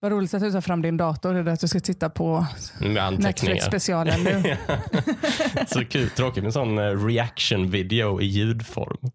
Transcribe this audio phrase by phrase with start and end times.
[0.00, 1.34] Vad roligt att du tar fram din dator.
[1.34, 3.10] Det är att du ska titta på anteckningar.
[3.10, 4.56] Netflix-specialen nu.
[5.66, 9.10] Så kul, tråkigt med en sån eh, reaction video i ljudform.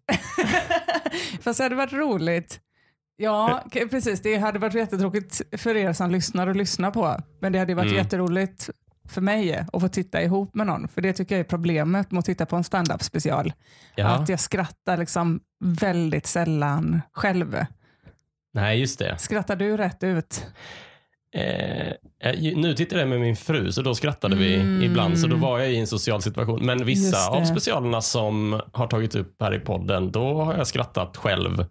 [1.40, 2.60] Fast det hade varit roligt.
[3.16, 4.22] Ja, precis.
[4.22, 7.16] Det hade varit jättetråkigt för er som lyssnar och lyssna på.
[7.40, 7.96] Men det hade varit Mm.
[8.04, 8.70] jätteroligt
[9.08, 10.88] för mig att få titta ihop med någon.
[10.88, 13.52] För det tycker jag är problemet med att titta på en stand-up special.
[13.96, 14.06] Ja.
[14.08, 17.56] Att jag skrattar liksom väldigt sällan själv.
[18.54, 19.18] Nej, just det.
[19.18, 20.46] Skrattar du rätt ut?
[21.36, 24.82] Eh, eh, nu tittar jag med min fru, så då skrattade vi Mm.
[24.82, 25.18] ibland.
[25.18, 26.66] Så då var jag i en social situation.
[26.66, 31.16] Men vissa av specialerna som har tagits upp här i podden, då har jag skrattat
[31.16, 31.66] själv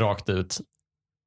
[0.00, 0.58] rakt ut.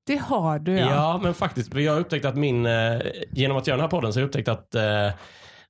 [0.07, 1.19] Det har du Ja, ja.
[1.23, 1.73] men faktiskt.
[1.73, 2.99] Jag har upptäckt att min, eh,
[3.31, 5.11] genom att göra den här podden så har jag upptäckt att, eh,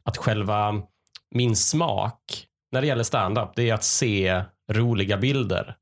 [0.03, 0.73] att själva
[1.35, 5.75] min smak när det gäller stand-up, det är att se roliga bilder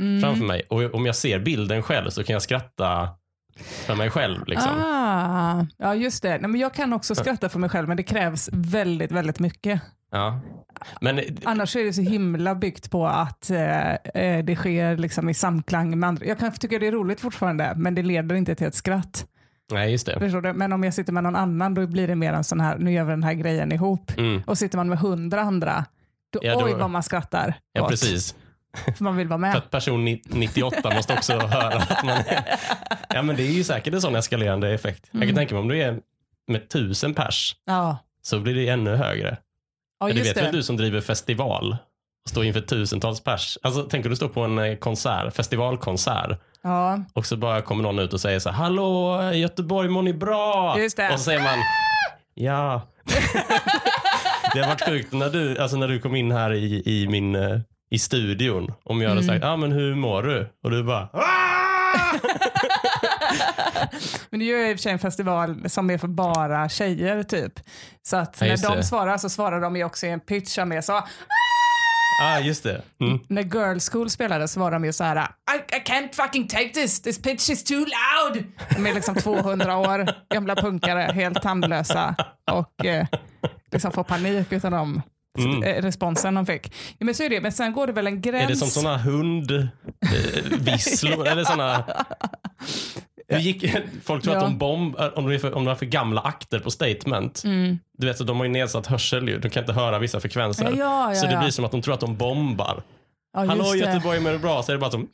[0.00, 0.20] Mm.
[0.22, 0.62] framför mig.
[0.70, 3.08] Och om jag ser bilden själv så kan jag skratta
[3.86, 4.46] för mig själv.
[4.46, 4.70] Liksom.
[4.84, 6.28] Ah, ja, just det.
[6.38, 9.80] Nej, men jag kan också skratta för mig själv, men det krävs väldigt, väldigt mycket.
[10.12, 10.40] Ja.
[11.00, 15.34] Men Annars är det så himla byggt på att eh, eh, det sker liksom i
[15.34, 16.26] samklang med andra.
[16.26, 19.26] Jag kan tycka det är roligt fortfarande, men det leder inte till ett skratt.
[19.72, 20.18] nej, just det.
[20.18, 20.52] Förstår du?
[20.52, 22.92] Men om jag sitter med någon annan, då blir det mer en sån här, nu
[22.92, 24.12] gör vi den här grejen ihop.
[24.18, 24.42] Mm.
[24.46, 25.84] Och sitter man med hundra andra,
[26.32, 27.54] då, Ja, då- oj vad man skrattar.
[27.72, 27.88] Ja, åt.
[27.90, 28.34] precis.
[28.96, 29.56] För man vill vara För med.
[29.56, 32.44] att person ni- 98 måste också höra att man är...
[33.08, 35.08] Ja, men det är ju säkert en sån eskalerande effekt.
[35.10, 35.34] Jag kan Mm.
[35.36, 35.98] tänka mig om du är
[36.48, 39.36] med tusen pers Ja, så blir det ännu högre.
[40.00, 40.50] ja just vet väl det.
[40.50, 41.76] du som driver festival
[42.24, 43.58] och står inför tusentals pers.
[43.62, 47.98] Alltså, tänker du stå på en eh, konsert, festivalkonsert Ja, och så bara kommer någon
[47.98, 50.78] ut och säger så här, hallå Göteborg, mår ni bra?
[50.78, 51.10] Just det.
[51.12, 51.58] Och så säger man,
[52.34, 52.82] ja.
[54.54, 57.34] det har varit sjukt när du, alltså när du kom in här i, i min
[57.34, 57.58] eh,
[57.90, 58.72] i studion.
[58.84, 59.34] Om jag hade Mm.
[59.34, 60.48] sagt, ah, men hur mår du?
[60.64, 62.12] Och du bara, "Ah!"
[64.30, 67.22] men det är ju i och för sig en festival som är för bara tjejer
[67.22, 67.52] typ.
[68.02, 68.84] Så att Ja, när de det.
[68.84, 70.92] svarar så svarar de ju också i en pitch som är så.
[72.22, 72.82] ah, just det.
[73.00, 73.18] Mm.
[73.28, 75.16] När Girl School spelade så var de ju så här.
[75.18, 78.44] I, I can't fucking take this, this pitch is too loud.
[78.76, 82.14] De är liksom 200 år gamla punkare, helt tandlösa
[82.50, 83.06] och eh,
[83.72, 85.02] liksom får panik utan de
[85.38, 85.62] Mm.
[85.62, 86.72] eh, responsen de fick.
[86.98, 88.44] Ja, men så är det, men sen går det väl en gräns.
[88.44, 91.26] Är det som såna hundvisslor?
[91.26, 91.84] eller såna...
[93.28, 94.42] Hur gick, folk tror Ja.
[94.42, 97.44] att de bomb, om de, är för, om de har för gamla akter på statement.
[97.44, 97.78] Mm.
[97.98, 99.40] Du vet, så de har ju nedsatt hörsel.
[99.40, 100.74] De kan inte höra vissa frekvenser.
[100.78, 102.82] Ja, så det blir som att de tror att de bombar.
[103.32, 103.78] Ja, Hallå det.
[103.78, 104.62] Göteborg, mår du bra?
[104.62, 105.08] Så är det bara som...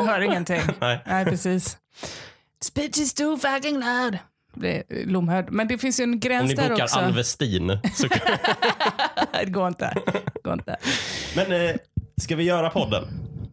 [0.00, 0.60] Jag hör ingenting.
[0.80, 0.98] Nej.
[1.06, 1.76] Nej, precis.
[2.60, 4.18] This bitch is too fucking loud.
[5.06, 5.46] Lomhörd.
[5.50, 6.98] Men det finns ju en Om gräns ni där bokar också.
[6.98, 7.78] Alvestin.
[7.94, 8.06] Så...
[9.44, 9.92] det går inte.
[10.34, 10.76] Det går inte.
[11.36, 11.74] men eh,
[12.22, 13.04] ska vi göra podden?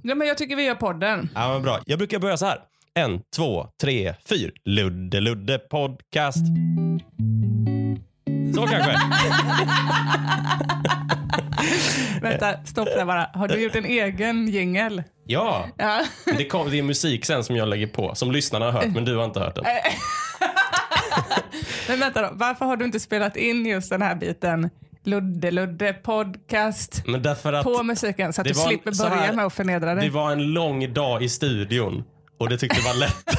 [0.01, 1.29] Ja, men jag tycker vi gör podden.
[1.35, 1.79] Ja, men bra.
[1.85, 2.59] Jag brukar börja så här.
[2.93, 4.51] En, två, tre, fyra.
[4.65, 6.45] Ludde Ludde podcast.
[8.55, 8.91] Så kanske.
[12.21, 13.29] Vänta, stopp där bara.
[13.33, 15.03] Har du gjort en egen jingel?
[15.25, 16.01] Ja, Ja.
[16.38, 18.15] det, kom, det är musik sen som jag lägger på.
[18.15, 19.65] Som lyssnarna har hört, men du har inte hört den.
[21.89, 24.69] Men vänta då, varför har du inte spelat in just den här biten?
[25.03, 29.33] Ludde Ludde podcast Men därför att på musiken så att du var slipper börja här-
[29.33, 30.05] med att förnedra dig.
[30.05, 32.03] det var en lång dag i studion
[32.38, 33.25] och det tyckte jag var lätt.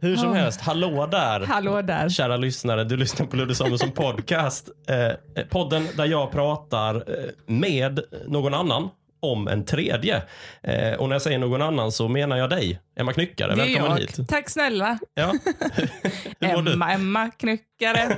[0.00, 1.40] Hur som helst, hallå där.
[1.46, 2.08] Hallå där.
[2.08, 4.68] Kära lyssnare, du lyssnar på Ludde Samuelsson podcast.
[4.88, 7.02] Eh, podden där jag pratar eh,
[7.46, 8.88] med någon annan
[9.20, 10.22] om en tredje.
[10.62, 13.54] Eh, och när jag säger någon annan så menar jag dig, Emma Knyckare.
[13.54, 13.98] Det är Välkommen jag.
[13.98, 14.28] hit.
[14.28, 14.98] Tack snälla.
[15.14, 15.32] Ja.
[16.40, 16.72] Hur mår du?
[16.72, 18.16] Emma, Emma Knyckare.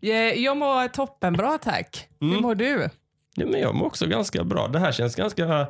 [0.00, 2.08] Jag- jag mår toppenbra tack.
[2.20, 2.42] Hur Mm.
[2.42, 2.88] mår du?
[3.34, 4.68] Ja, men jag mår också ganska bra.
[4.68, 5.44] Det här känns ganska...
[5.60, 5.66] eh,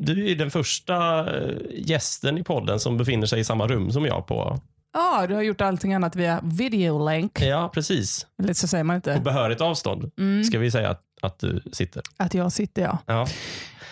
[0.00, 3.90] Du är ju den första eh, gästen i podden som befinner sig i samma rum
[3.90, 4.60] som jag på.
[4.94, 7.40] Ja, du har gjort allting annat via videolänk.
[7.42, 8.26] Ja, precis.
[8.42, 9.22] Eller så säger man På inte.
[9.22, 10.44] behörigt avstånd Mm.
[10.44, 12.02] ska vi säga att, du sitter.
[12.16, 12.98] Att jag sitter ja.
[13.06, 13.26] Ja.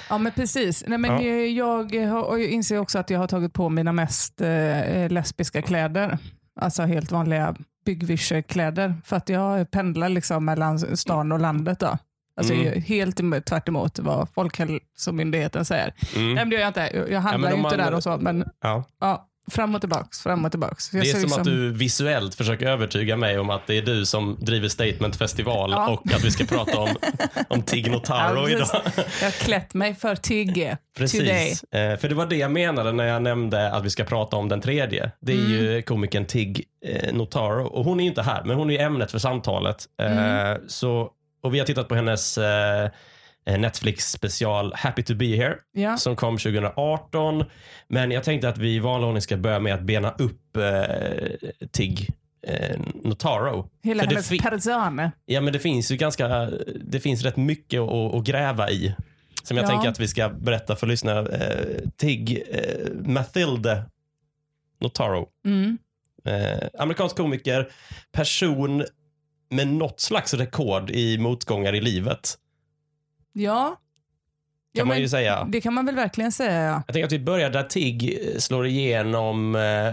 [0.09, 0.85] Ja men precis.
[0.87, 1.33] Nej, men Ja.
[1.33, 6.19] Jag jag inser också att jag har tagit på mina mest eh, lesbiska kläder.
[6.60, 7.54] Alltså helt vanliga
[7.84, 8.95] byggvischekläder.
[9.04, 11.81] För att jag pendlar liksom mellan stan och landet.
[11.81, 11.99] Då.
[12.37, 12.83] Alltså Mm.
[12.83, 13.16] helt
[13.47, 15.95] tvärt emot vad Folkhälsomyndigheten säger.
[16.16, 16.27] Mm.
[16.27, 17.07] Nej, men det gör jag inte.
[17.13, 18.16] Jag- handlar men ju inte man- där och så.
[18.16, 18.84] Men ja.
[19.01, 20.93] ja, fram och tillbaks, fram och tillbaks.
[20.93, 23.83] Jag Det är som liksom- att du visuellt försöker övertyga mig om att det är
[23.83, 25.89] du som driver Statement Festival Ja.
[25.89, 26.89] och att vi ska prata om,
[27.49, 28.69] om Tig Notaro Ja, idag.
[29.21, 30.77] Jag har klätt mig för Tigge.
[30.97, 31.65] Precis.
[31.65, 34.49] Eh, för det var det jag menade när jag nämnde att vi ska prata om
[34.49, 35.11] den tredje.
[35.21, 35.51] Det är Mm.
[35.53, 37.67] ju komikern Tig eh, Notaro.
[37.67, 39.85] Och hon är ju inte här, men hon är ämnet för samtalet.
[40.03, 40.61] Eh, Mm.
[40.69, 41.11] så,
[41.43, 42.89] och vi har tittat på hennes eh,
[43.47, 45.97] Netflix special Happy to be here Ja.
[45.97, 47.45] som kom 2018.
[47.89, 51.48] Men jag tänkte att vi i vanlig ordning ska börja med att bena upp eh,
[51.72, 52.10] Tig
[52.47, 53.69] eh, Notaro.
[53.83, 55.13] Hela För hennes persona.
[55.27, 56.28] Ja, men det finns ju ganska,
[56.84, 58.95] det finns rätt mycket att, att gräva i.
[59.42, 59.69] Som jag Ja.
[59.69, 61.28] tänker att vi ska berätta för lyssnarna.
[61.31, 63.83] Eh, Tig eh, Mathilde
[64.81, 65.28] Notaro.
[65.45, 65.78] Mm.
[66.25, 67.69] Eh, amerikansk komiker,
[68.13, 68.84] person
[69.51, 72.34] med något slags rekord i motgångar i livet.
[73.32, 73.66] Ja.
[73.68, 73.77] Kan
[74.72, 75.47] Ja, man ju säga.
[75.48, 76.62] Det kan man väl verkligen säga.
[76.62, 76.82] Ja.
[76.86, 79.92] Jag tänker att vi börjar där Tig slår igenom eh,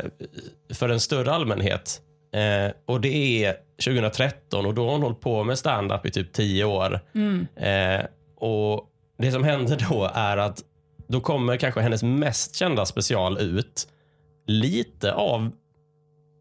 [0.75, 2.01] för en större allmänhet.
[2.33, 3.55] Eh, och det är
[3.85, 6.99] 2013 och då har hon hållit på med stand-up i typ 10 år.
[7.15, 7.47] Mm.
[7.55, 8.05] Eh,
[8.37, 8.83] och
[9.17, 10.63] Det som händer då är att
[11.07, 13.87] då kommer kanske hennes mest kända special ut
[14.47, 15.51] lite av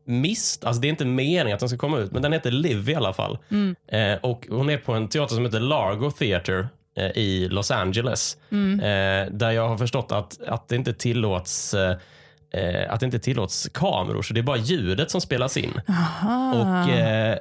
[0.06, 0.64] mist.
[0.64, 2.94] Alltså det är inte meningen att den ska komma ut, men den heter Live i
[2.94, 3.38] alla fall.
[3.50, 3.76] Mm.
[3.88, 6.66] Eh, och Hon är på en teater som heter Largo Theater eh,
[6.96, 8.36] i Los Angeles.
[8.52, 8.80] Mm.
[8.80, 11.96] Eh, där jag har förstått att, att det inte tillåts eh,
[12.52, 15.80] eh, att det inte tillåts kameror, så det är bara ljudet som spelas in.
[15.88, 16.54] Aha.
[16.54, 17.38] Och eh,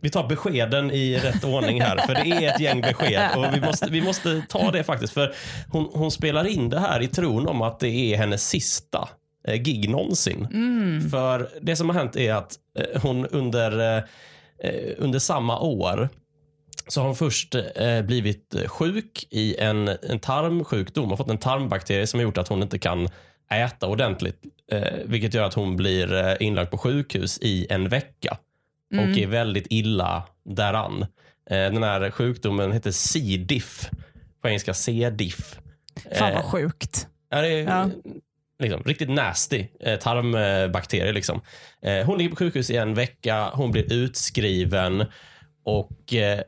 [0.00, 3.60] vi, tar beskeden i rätt ordning här, för det är ett gäng besked och vi
[3.60, 5.12] måste, vi måste ta det faktiskt.
[5.12, 5.34] För
[5.70, 9.08] hon, hon spelar in det här i tron om att det är hennes sista
[9.48, 10.48] eh, gig någonsin.
[10.52, 11.10] Mm.
[11.10, 14.04] För det som har hänt är att eh, hon under, eh,
[14.62, 16.08] eh, under samma år
[16.88, 21.02] så har hon först eh, blivit sjuk i en, en tarmsjukdom.
[21.04, 23.08] Hon har fått en tarmbakterie som har gjort att hon inte kan
[23.50, 24.42] äta ordentligt.
[24.72, 28.38] Eh, vilket gör att hon blir eh, inlagd på sjukhus i en vecka
[28.92, 29.10] Mm.
[29.12, 31.02] och är väldigt illa däran.
[31.02, 33.18] Eh, den här sjukdomen heter C.
[33.48, 33.90] diff.
[34.42, 35.10] På engelska C.
[35.10, 35.58] diff.
[36.14, 37.06] Fan Eh, vad sjukt.
[37.30, 37.90] Ja, det är Ja.
[38.58, 41.12] liksom, riktigt nasty eh, tarmbakterier.
[41.12, 41.40] Liksom.
[41.82, 45.04] Eh, hon ligger på sjukhus i en vecka, hon blir utskriven
[45.64, 46.40] och eh,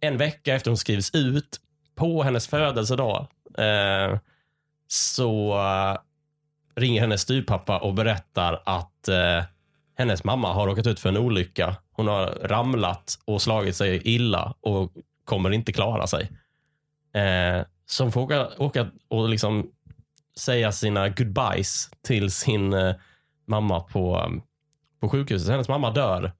[0.00, 1.60] en vecka efter hon skrivs ut,
[1.94, 3.26] på hennes födelsedag,
[3.58, 4.18] eh,
[4.86, 5.98] så eh,
[6.74, 9.44] ringer hennes styvpappa och berättar att eh,
[9.94, 11.76] hennes mamma har råkat ut för en olycka.
[11.92, 14.92] Hon har ramlat och slagit sig illa och
[15.24, 16.30] kommer inte klara sig.
[17.14, 19.70] Eh, så hon får åka, åka och liksom
[20.38, 22.94] säga sina goodbyes till sin eh,
[23.46, 24.32] mamma på,
[25.00, 25.48] på sjukhuset.
[25.48, 26.32] Hennes mamma dör.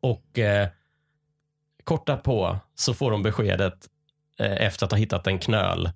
[0.00, 0.68] Och eh,
[1.84, 3.74] kort därpå så får de beskedet
[4.40, 5.90] eh, efter att ha hittat en knöl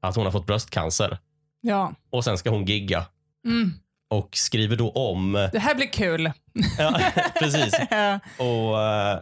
[0.00, 1.18] att hon har fått bröstcancer.
[1.60, 1.92] Ja.
[2.10, 3.06] Och sen ska hon gigga
[3.46, 3.72] Mm.
[4.08, 5.32] och skriver då om...
[5.52, 6.32] Det här blir kul.
[6.78, 7.00] ja,
[7.38, 7.74] precis.
[8.38, 9.18] Och uh,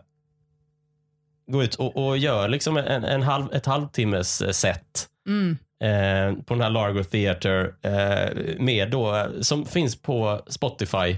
[1.53, 5.59] går ut och, och gör liksom en, en halv, ett halvtimmes eh, set Mm.
[5.81, 11.17] eh, på den här Largo Theater eh, med då, som finns på Spotify.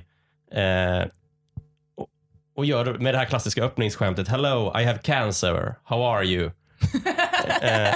[0.52, 1.04] Eh,
[2.58, 4.28] och gör med det här klassiska öppningsskämtet.
[4.28, 5.74] Hello, I have cancer.
[5.84, 6.44] How are you?
[7.62, 7.94] eh,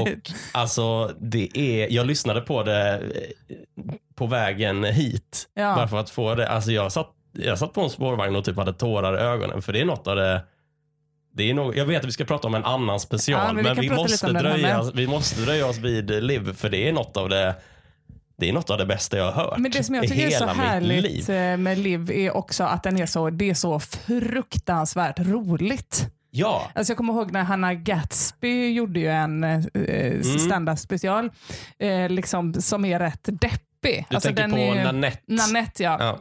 [0.00, 5.48] och alltså, det är, jag lyssnade på det eh, på vägen hit.
[5.54, 5.74] Ja.
[5.74, 6.48] Bara för att få det.
[6.48, 9.62] Alltså jag satt, jag satt på en spårvagn och typ hade tårar i ögonen.
[9.62, 10.42] För det är något av det
[11.32, 13.56] det är nog, jag vet att vi ska prata om en annan Ja, special, men
[13.56, 17.16] vi men, vi, måste dröja, vi måste dröja oss vid Liv, för det är något
[17.16, 17.54] av det
[18.38, 20.30] det är något av det bästa jag har hört Men det som jag tycker är
[20.30, 21.30] så härligt liv.
[21.30, 26.06] eh, med Liv är också att den är så, det är så fruktansvärt roligt.
[26.30, 30.22] Ja, Alltså jag kommer ihåg när Hanna Gatsby gjorde ju en eh, Mm.
[30.38, 31.30] stand-up special
[31.78, 34.06] eh, liksom, som är rätt deppig.
[34.10, 35.22] du alltså, tänker på är, Nanette.
[35.26, 35.96] Nanette, ja.
[36.00, 36.18] Ja.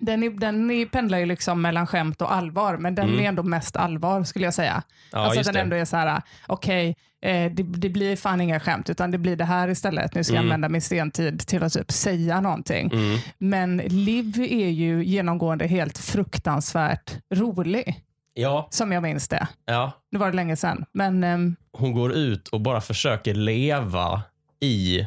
[0.00, 3.20] Den, är, den är, pendlar ju liksom mellan skämt och allvar, men den Mm.
[3.24, 4.82] är ändå mest allvar skulle jag säga.
[5.12, 5.60] Ja, alltså att den det.
[5.60, 9.36] ändå är så här, okej, eh, det, det blir fan inga skämt, utan det blir
[9.36, 10.14] det här istället.
[10.14, 10.46] Nu ska jag Mm.
[10.52, 12.90] använda min sentid till att typ säga någonting.
[12.92, 13.18] Mm.
[13.38, 18.00] Men Liv är ju genomgående helt fruktansvärt rolig,
[18.34, 19.48] Ja, som jag minns det.
[19.64, 24.22] ja, Nu var det länge sedan, men ehm, hon går ut och bara försöker leva
[24.60, 25.06] i,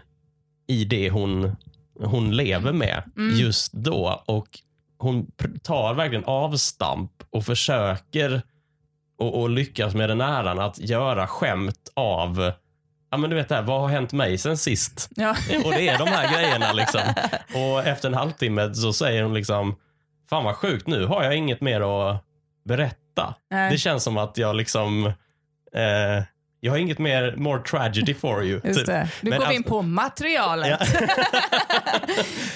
[0.67, 1.55] i det hon,
[1.99, 3.35] hon lever med Mm.
[3.39, 4.23] just då.
[4.25, 4.47] Och
[5.01, 5.31] hon
[5.63, 8.41] tar verkligen avstamp och försöker
[9.17, 12.51] och, och lyckas med den äran att göra skämt av
[13.11, 15.09] Ja men du vet det här, vad har hänt mig sen sist?
[15.15, 15.29] ja.
[15.65, 17.01] Och det är de här grejerna liksom.
[17.55, 19.75] Och efter en halvtimme så säger hon liksom
[20.29, 22.23] Fan vad sjukt, nu har jag inget mer att
[22.65, 23.35] berätta.
[23.49, 23.71] Nej.
[23.71, 25.05] Det känns som att jag liksom
[25.75, 26.23] eh,
[26.63, 28.61] Jag har inget mer, more tragedy for you.
[28.63, 28.97] Just typ.
[29.21, 30.79] Nu går vi in på materialet.
[30.93, 31.07] Ja.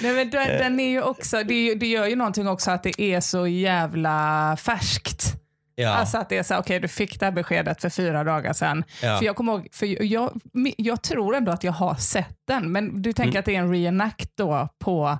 [0.02, 3.00] Nej, men den, den är ju också, det, det gör ju någonting också att det
[3.00, 5.34] är så jävla färskt.
[5.74, 5.90] Ja.
[5.94, 8.84] Alltså att det är så okej du fick det här beskedet för fyra dagar sedan.
[9.02, 9.18] Ja.
[9.18, 10.40] För jag kommer ihåg, för jag,
[10.76, 13.38] jag tror ändå att jag har sett den, men du tänker Mm.
[13.40, 15.18] att det är en reenact då på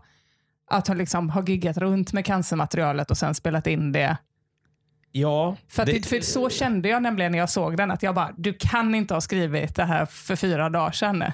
[0.70, 4.16] att hon liksom har giggat runt med cancermaterialet och sen spelat in det
[5.12, 8.32] Ja, För, det- för så kände jag nämligen när jag såg den, att jag bara,
[8.36, 11.18] du kan inte ha skrivit det här för fyra dagar sedan.
[11.18, 11.32] nej,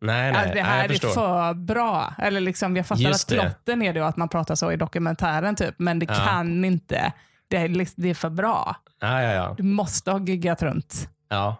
[0.00, 1.08] nej, Alltså, det nej, här jag är förstår.
[1.10, 2.14] för bra.
[2.18, 4.76] Eller liksom, jag fattar Just att plotten är det och att man pratar så i
[4.76, 6.14] dokumentären, typ, men det Ja.
[6.14, 7.12] kan inte.
[7.48, 8.76] Det är, liksom, det är för bra.
[9.00, 9.54] Ja, ja, ja.
[9.56, 11.56] Du måste ha giggat runt ja,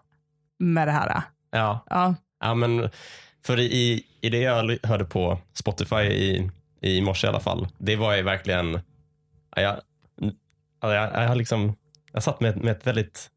[0.59, 1.23] med det här.
[1.51, 1.85] ja.
[1.91, 2.15] Ja.
[2.41, 2.91] Ja, men
[3.47, 6.51] för i, i det jag hörde på Spotify i,
[6.81, 8.73] i morse i alla fall, det var ju verkligen,
[9.57, 9.77] ja, jag,
[10.81, 11.77] ja, jag, jag, har liksom,
[12.13, 13.31] jag satt med, med ett väldigt,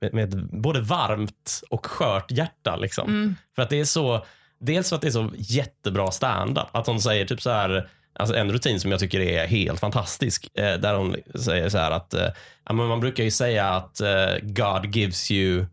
[0.00, 2.76] med, med både varmt och skört hjärta.
[2.76, 3.08] Liksom.
[3.08, 3.36] Mm.
[3.54, 4.26] För att det är så,
[4.58, 6.68] dels för att det är så jättebra stand-up.
[6.72, 10.48] Att hon säger typ så här, alltså en rutin som jag tycker är helt fantastisk.
[10.54, 12.28] Eh, där hon säger så här att, eh,
[12.70, 15.66] man brukar ju säga att eh, God gives you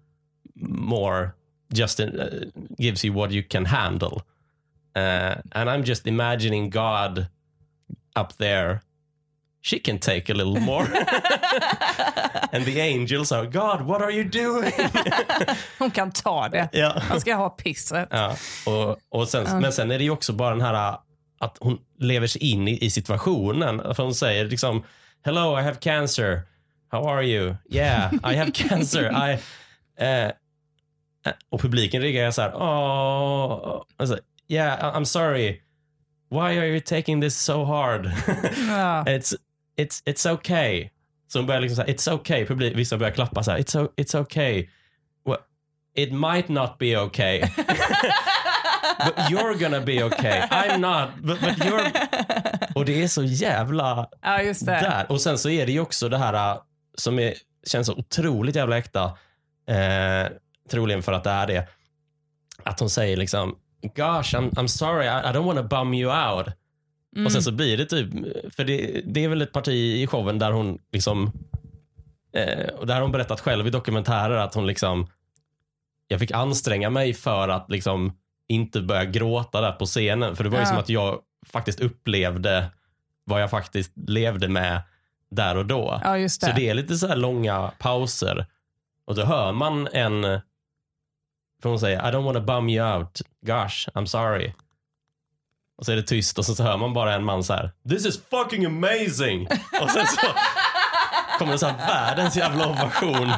[0.71, 1.29] more,
[1.69, 2.21] just in,
[2.77, 4.21] gives you what you can handle.
[4.93, 7.25] Eh, and I'm just imagining God
[8.19, 8.79] up there.
[9.61, 10.83] She can take a little more.
[12.51, 14.71] and the angels are, God, what are you doing?
[15.79, 16.69] Hon kan ta det.
[16.71, 17.01] ja.
[17.09, 18.07] Man ska ha pisset.
[18.11, 18.35] Ja,
[18.65, 20.99] och, och sen, Men sen är det ju också bara den här uh,
[21.39, 23.95] att hon lever sig in i, i situationen.
[23.95, 24.83] För hon säger liksom
[25.25, 26.41] Hello, I have cancer.
[26.91, 27.55] How are you?
[27.69, 29.29] Yeah, I have cancer.
[29.29, 29.39] I,
[29.97, 30.31] eh,
[31.49, 32.51] och publiken reagerar så här.
[32.51, 35.61] Oh, alltså, yeah, I'm sorry.
[36.31, 38.11] Why are you taking this so hard?
[38.67, 39.03] Ja.
[39.05, 39.35] it's,
[39.79, 40.89] it's, it's okay.
[41.27, 42.45] Så hon börjar liksom så här, it's okay.
[42.45, 44.69] Publik, vissa börjar klappa så här, it's, o- it's okay.
[45.25, 45.37] Well,
[45.95, 47.39] it might not be okay.
[49.05, 50.41] but you're gonna be okay.
[50.41, 51.91] I'm not, but, but you're...
[52.75, 54.71] Och det är så jävla ja, just det.
[54.71, 55.11] där.
[55.11, 56.61] Och sen så är det ju också det här äh,
[56.97, 57.33] som är,
[57.67, 59.03] känns så otroligt jävla äkta.
[59.69, 60.27] Eh,
[60.71, 61.67] troligen för att det är det.
[62.63, 63.55] Att hon säger liksom,
[63.95, 66.47] gosh, I'm, I'm sorry, I, I don't want to bum you out.
[67.15, 67.25] Mm.
[67.25, 68.09] Och sen så blir det typ,
[68.55, 71.31] för det, det är väl ett parti i showen där hon liksom,
[72.33, 75.07] eh, och där har hon berättat själv i dokumentärer att hon liksom,
[76.07, 78.13] jag fick anstränga mig för att liksom
[78.47, 80.35] inte börja gråta där på scenen.
[80.35, 80.67] För det var ju Ja.
[80.69, 82.69] som att jag faktiskt upplevde
[83.23, 84.81] vad jag faktiskt levde med
[85.31, 85.99] där och då.
[86.03, 86.47] Ja, just det.
[86.47, 88.45] Så det är lite så här långa pauser.
[89.05, 90.21] Och då hör man en,
[91.61, 93.21] för hon säger I don't want to bum you out.
[93.41, 94.53] Gosh, I'm sorry.
[95.79, 97.71] Och så är det tyst och så, så hör man bara en man så här.
[97.89, 99.47] This is fucking amazing.
[99.81, 100.27] Och sen så
[101.39, 103.31] kommer det så här världens jävla ovation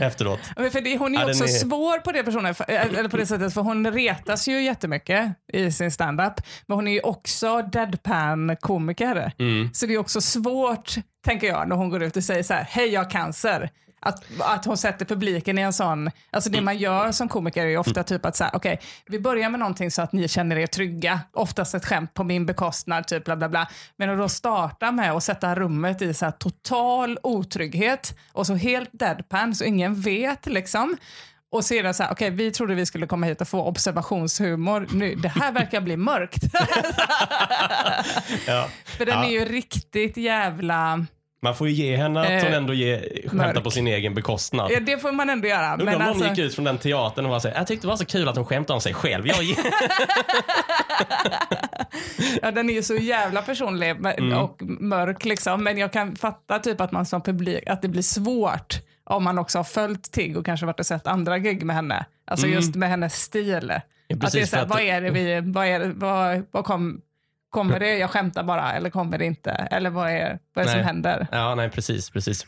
[0.00, 0.40] efteråt.
[0.56, 3.16] Men För det, hon är ju också är- svår på det, personen, för- eller på
[3.16, 6.32] det sättet, för hon retas ju jättemycket i sin standup.
[6.66, 9.32] Men hon är ju också deadpan-komiker.
[9.38, 9.70] Mm.
[9.74, 10.94] Så det är också svårt,
[11.24, 13.70] tänker jag, när hon går ut och säger så här, hej jag har cancer.
[14.02, 17.76] Att, att hon sätter publiken i en sån, alltså det man gör som komiker är
[17.76, 20.66] ofta typ att så här, okej, vi börjar med någonting så att ni känner er
[20.66, 23.68] trygga, oftast ett skämt på min bekostnad, typ bla bla bla.
[23.96, 28.54] Men att då starta med att sätta rummet i så här total otrygghet och så
[28.54, 30.96] helt deadpan så ingen vet liksom.
[31.52, 35.14] Och sedan så här, okej vi trodde vi skulle komma hit och få observationshumor, nu,
[35.14, 36.42] det här verkar bli mörkt.
[38.46, 38.68] Ja.
[38.84, 39.24] För den Ja.
[39.24, 41.06] är ju riktigt jävla...
[41.42, 44.70] Man får ju ge henne att hon Eh, ändå ge, skämtar på sin egen bekostnad.
[44.72, 45.72] Ja, det får man ändå göra.
[45.74, 47.90] Undrar om någon alltså, gick ut från den teatern och var så jag tyckte det
[47.90, 49.26] var så kul att hon skämtade om sig själv.
[49.26, 49.36] Jag,
[52.42, 54.32] ja, den är ju så jävla personlig Mm.
[54.38, 55.24] och mörk.
[55.24, 55.64] Liksom.
[55.64, 59.38] Men jag kan fatta typ att man som publik, att det blir svårt om man
[59.38, 62.04] också har följt Tigg och kanske varit och sett andra gig med henne.
[62.26, 63.54] Alltså just med hennes stil.
[63.54, 63.82] att det är
[64.14, 64.20] Mm.
[64.20, 67.00] precis, så här, vad är det vi, vad är vad, vad kom,
[67.50, 69.50] kommer det, jag skämtar bara, eller kommer det inte?
[69.50, 71.26] Eller vad är, vad är det som händer?
[71.32, 72.46] ja, nej precis, precis.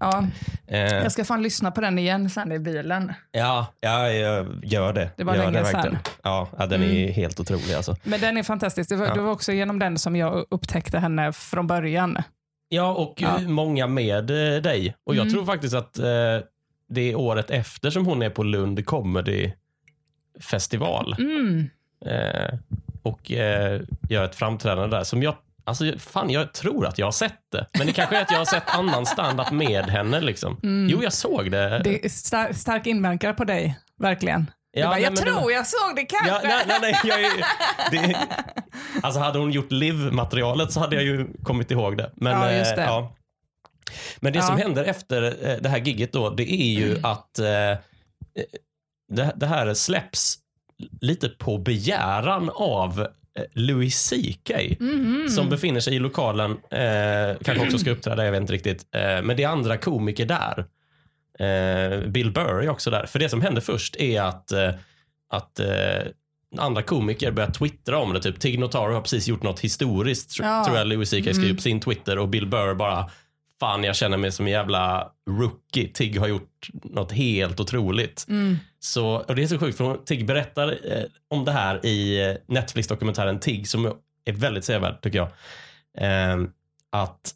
[0.00, 0.24] Ja,
[0.66, 3.12] Eh, jag ska fan lyssna på den igen sen i bilen.
[3.32, 5.10] ja, ja, jag gör det.
[5.16, 5.98] Det var gör länge sedan.
[6.22, 7.96] Ja, ja, den är helt otrolig alltså.
[8.02, 8.88] Men den är fantastisk.
[8.88, 9.14] Det var, Ja.
[9.14, 12.18] det var också genom den som jag upptäckte henne från början.
[12.68, 13.38] Ja, och Ja.
[13.38, 14.94] många med eh, dig.
[15.04, 15.34] Och jag Mm.
[15.34, 16.04] tror faktiskt att eh,
[16.88, 19.52] det är året efter som hon är på Lund Comedy
[20.40, 21.16] Festival.
[21.18, 21.70] Mm.
[22.06, 22.58] Eh,
[23.02, 27.12] och eh, gör ett framträdande där som jag Alltså, fan, jag tror att jag har
[27.12, 27.66] sett det.
[27.78, 30.20] Men det kanske är att jag har sett annan stand-up med henne.
[30.20, 30.58] Liksom.
[30.90, 31.66] Jo, jag såg det.
[31.68, 31.82] Mm.
[31.82, 34.50] Det är star stark inverkan på dig, verkligen.
[34.72, 36.28] Ja, bara, nej, jag det tror var- jag såg det kanske.
[36.28, 37.32] Ja, nej, nej, nej, jag är,
[37.90, 38.16] det,
[39.02, 42.10] alltså hade hon gjort live-materialet så hade jag ju kommit ihåg det.
[42.16, 42.82] Men, Ja, just eh, det.
[42.82, 43.12] ja.
[44.20, 44.44] Men det Ja.
[44.46, 47.04] som händer efter eh, det här gigget då, det är ju Mm.
[47.04, 47.44] att eh,
[49.12, 50.38] det, det här släpps
[51.00, 53.00] lite på begäran av
[53.38, 55.28] eh, Louis CK Mhm.
[55.28, 58.86] som befinner sig i lokalen, eh, kanske också ska uppträda, jag vet inte riktigt.
[58.94, 60.64] Eh, men det är andra komiker där.
[61.38, 63.06] Eh, Bill Burr är också där.
[63.06, 64.70] För det som händer först är att, eh,
[65.30, 66.02] att eh,
[66.58, 68.22] andra komiker börjar twittra om det.
[68.22, 70.64] Typ Tig Notaro har precis gjort något historiskt, tr- Ja.
[70.64, 73.10] tror jag Louis CK skrev upp sin Twitter och Bill Burr bara
[73.62, 75.88] fan jag känner mig som en jävla rookie.
[75.88, 78.26] Tig har gjort något helt otroligt.
[78.28, 78.56] Mm.
[78.80, 82.26] Så, och det är så sjukt för hon- Tig berättar eh, om det här i
[82.30, 83.86] eh, Netflix-dokumentären Tig som
[84.24, 85.28] är väldigt sevärd tycker jag.
[85.98, 86.36] Eh,
[86.92, 87.34] att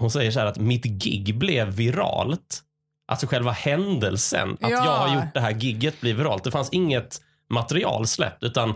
[0.00, 2.60] hon säger så här att mitt gig blev viralt.
[3.08, 4.84] Alltså själva händelsen, att Ja.
[4.84, 6.44] jag har gjort det här gigget blir viralt.
[6.44, 7.20] Det fanns inget
[7.50, 8.74] material släppt utan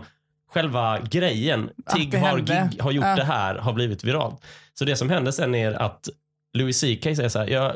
[0.53, 3.15] själva grejen, Tig har, gig, har gjort Ja.
[3.15, 4.41] det här, har blivit viralt.
[4.73, 6.09] Så det som hände sen är att
[6.53, 7.75] Louis CK säger så här, ja,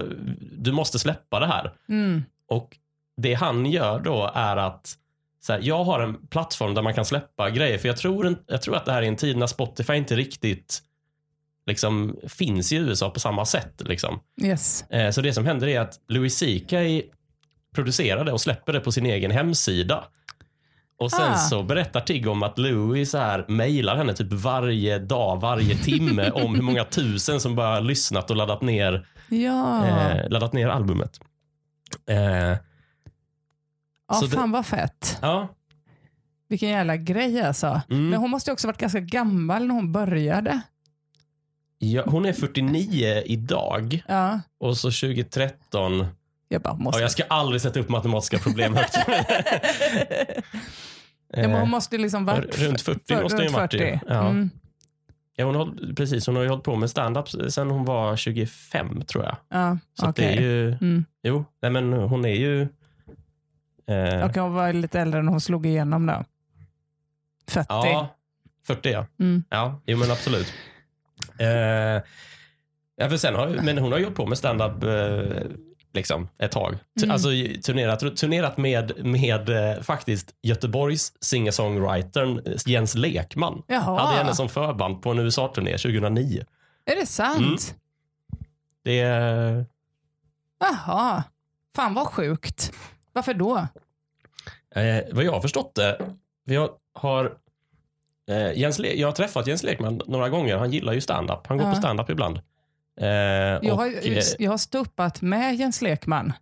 [0.51, 1.73] du måste släppa det här.
[1.89, 2.23] Mm.
[2.47, 2.77] Och
[3.17, 4.97] det han gör då är att
[5.41, 7.77] så här, jag har en plattform där man kan släppa grejer.
[7.77, 10.81] För jag tror, jag tror att det här är en tid när Spotify inte riktigt
[11.65, 13.81] liksom, finns i USA på samma sätt.
[13.85, 14.19] Liksom.
[14.43, 14.85] Yes.
[14.89, 16.73] Eh, så det som händer är att Louis CK
[17.75, 20.03] producerar det och släpper det på sin egen hemsida.
[20.97, 21.37] Och sen Ah.
[21.37, 26.29] så berättar Tig om att Louis så här mejlar henne typ varje dag, varje timme
[26.33, 29.85] om hur många tusen som bara lyssnat och laddat ner, Ja.
[29.85, 31.19] eh, laddat ner albumet.
[32.09, 32.57] Eh, ja,
[34.13, 35.17] så det- fan vad fett.
[35.21, 35.47] ja,
[36.47, 37.81] Vilken jävla grej alltså.
[37.89, 38.09] Mm.
[38.09, 40.61] Men hon måste ju också varit ganska gammal när hon började.
[41.77, 44.39] Ja, hon är 49 idag Ja.
[44.59, 46.05] och så 2013.
[46.55, 46.99] Jag bara, måste...
[46.99, 48.93] Ja, jag ska aldrig sätta upp matematiska problem högt.
[49.07, 49.23] ja,
[51.41, 52.59] men hon Eh, måste ju liksom varit...
[52.59, 53.73] runt 40 för- måste hon ju varit.
[53.73, 53.77] i.
[53.77, 53.99] 40.
[54.07, 54.27] Ja.
[54.29, 54.49] Mm.
[55.35, 59.01] Ja, hon har, precis, hon har ju hållit på med stand-up sen hon var 25
[59.01, 59.35] tror jag.
[59.49, 61.05] Ja, Så att det är ju, Mm.
[61.23, 62.61] jo, nej men hon är ju...
[63.87, 66.23] Eh, Okej, hon var lite äldre när hon slog igenom då.
[67.47, 67.65] 40.
[67.69, 68.15] Ja,
[68.67, 69.05] 40 ja.
[69.19, 69.43] Mm.
[69.49, 70.53] Ja, jo men absolut.
[71.39, 71.47] Eh,
[72.97, 75.43] ja, för sen har, ju- men hon har gjort på med stand-up eh,
[75.95, 76.77] liksom, ett tag.
[77.01, 77.11] Mm.
[77.11, 77.27] Alltså
[77.65, 83.63] turnerat, turnerat med, med eh, faktiskt Göteborgs singer-songwritern eh, Jens Lekman.
[83.67, 86.43] Jaha, Hade henne som förband på en USA-turné 2009.
[86.85, 87.37] är det sant?
[87.37, 87.57] Mm.
[88.83, 89.65] Det är...
[90.59, 91.23] Jaha,
[91.75, 92.71] fan vad sjukt.
[93.13, 93.57] Varför då?
[94.75, 96.01] Eh, vad jag har förstått det,
[96.45, 97.37] jag har,
[98.29, 100.57] eh, Jens Le- jag har träffat Jens Lekman några gånger.
[100.57, 101.47] Han gillar ju stand-up.
[101.47, 101.73] Han går Ja.
[101.73, 102.39] på stand-up ibland.
[103.01, 106.33] Eh, Jag och, har, eh, jag har ståuppat med Jens Lekman.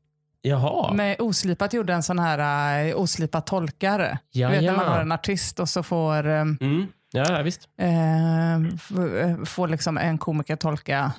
[0.41, 0.93] jaha.
[0.93, 4.17] Med Oslipat gjorde en sån här uh, Oslipat tolkar.
[4.31, 4.71] Ja, du vet ja.
[4.71, 6.87] när man har en artist och så får, um, Mm.
[7.15, 7.69] Ja, visst.
[7.79, 11.11] eh, eh, får liksom en komiker tolka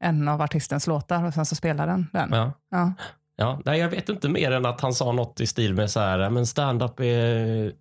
[0.00, 2.28] en av artistens låtar och sen så spelar den den.
[2.32, 2.52] Ja.
[2.70, 2.92] Ja.
[3.36, 6.00] Ja, nej, jag vet inte mer än att han sa något i stil med så
[6.00, 7.72] här, men stand-up är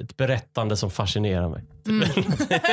[0.00, 1.64] ett berättande som fascinerar mig.
[1.88, 2.08] Mm.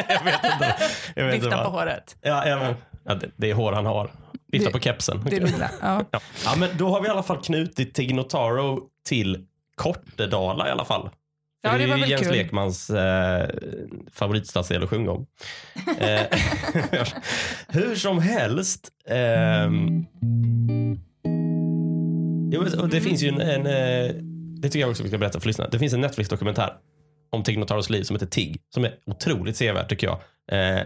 [0.07, 0.75] jag vet inte.
[1.15, 2.15] Jag vet inte Vifta på håret.
[2.21, 2.75] Ja, ja, men,
[3.07, 4.11] ja, det, det är hår han har.
[4.51, 5.21] Vifta Det- på kepsen.
[5.29, 5.71] Det lilla.
[5.81, 6.05] Ja.
[6.11, 6.19] Ja.
[6.45, 10.85] ja, men då har vi i alla fall knutit Tig Notaro till Kortedala i alla
[10.85, 11.09] fall.
[11.61, 12.31] Ja, För det är ju Jens kul.
[12.31, 13.49] Lekmans eh,
[14.13, 15.25] favoritstadsdel att sjunga om.
[15.99, 16.21] Eh,
[17.67, 18.91] Hur som helst.
[22.79, 24.15] och det finns ju en, en eh,
[24.61, 25.69] det tycker jag också vi ska berätta för lyssnarna.
[25.69, 26.73] Det finns en Netflix-dokumentär
[27.31, 30.19] om Tig Notaros liv som heter Tig, som är otroligt sevärd tycker jag.
[30.51, 30.81] Eh,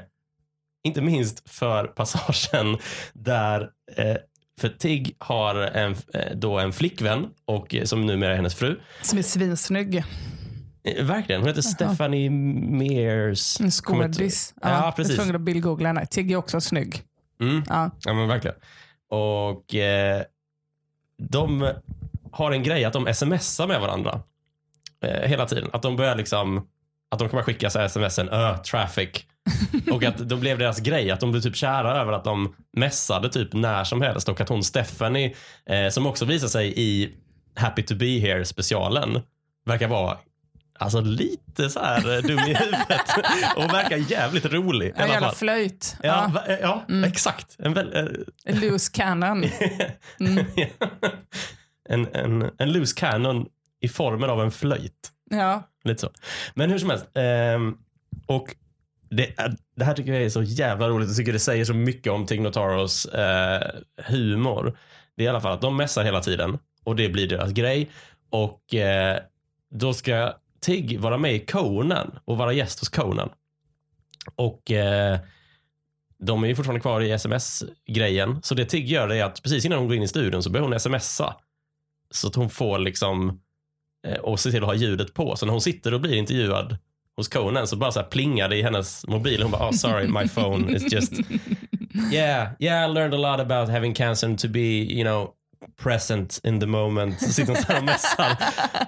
[0.84, 2.78] inte minst för passagen
[3.13, 4.15] där eh,
[4.60, 8.80] för Tig har en, eh, då en flickvän och eh, som numera är hennes fru.
[9.02, 10.04] Som är svinsnygg.
[10.84, 11.41] Eh, Verkligen.
[11.41, 13.62] Hon heter Stephanie Mears.
[13.62, 14.54] En skådis.
[14.62, 15.15] Ja, Jag var precis.
[15.15, 16.06] tvungen att bildgoogla henne.
[16.06, 17.02] Tigg är också snygg.
[17.41, 17.63] Mm.
[17.70, 17.91] Ja.
[18.06, 18.56] Ja, men verkligen.
[19.10, 20.24] Och eh,
[21.17, 21.70] de
[22.32, 24.22] har en grej att de smsar med varandra
[25.04, 25.70] eh, hela tiden.
[25.74, 26.67] Att de börjar liksom,
[27.12, 29.26] att de kommer skicka smsen, ö, traffic.
[29.91, 33.30] och att då blev deras grej att de blev typ kära över att de messade
[33.30, 37.10] typ när som helst och att hon Stephanie, eh, som också visar sig i
[37.56, 39.19] Happy to be here specialen,
[39.65, 40.17] verkar vara
[40.80, 43.10] Alltså lite så här eh, dum i huvudet
[43.56, 44.88] och verkar jävligt rolig.
[44.88, 45.95] i En alla jävla flöjt.
[46.04, 46.32] Ja, Ja.
[46.34, 46.58] va-
[46.89, 47.56] ja exakt.
[47.60, 48.06] En väl, eh,
[48.54, 49.45] En loose cannon.
[50.19, 50.45] Mm.
[51.89, 53.45] en, en, en loose cannon
[53.82, 55.12] i formen av en flöjt.
[55.30, 55.63] Ja.
[55.84, 56.10] Lite så.
[56.54, 57.06] Men hur som helst.
[57.15, 57.77] ehm,
[58.25, 58.56] och
[59.12, 61.08] det, äh, det här tycker jag är så jävla roligt.
[61.08, 63.62] Jag tycker det säger så mycket om Tig Notaros eh,
[63.97, 64.78] humor.
[65.15, 67.89] Det är i alla fall att de mässar hela tiden och det blir deras grej.
[68.30, 69.19] Och eh,
[69.71, 73.30] då ska Tig vara med i Conan och vara gäst hos Conan.
[74.36, 75.19] Och eh,
[76.19, 78.39] de är ju fortfarande kvar i sms-grejen.
[78.43, 80.67] Så det Tig gör är att precis innan hon går in i studion så börjar
[80.67, 81.36] hon smsa.
[82.12, 83.41] Så att hon får liksom
[84.08, 85.36] eh, och se till att ha ljudet på.
[85.36, 86.78] Så när hon sitter och blir intervjuad
[87.21, 89.41] hos Conan så bara så här plingar det i hennes mobil.
[89.41, 91.13] Hon bara, oh sorry, my phone is just,
[92.12, 95.34] yeah, yeah, I learned a lot about having cancer and to be, you know,
[95.84, 97.21] present in the moment.
[97.21, 98.38] Så sitter hon så här och messar.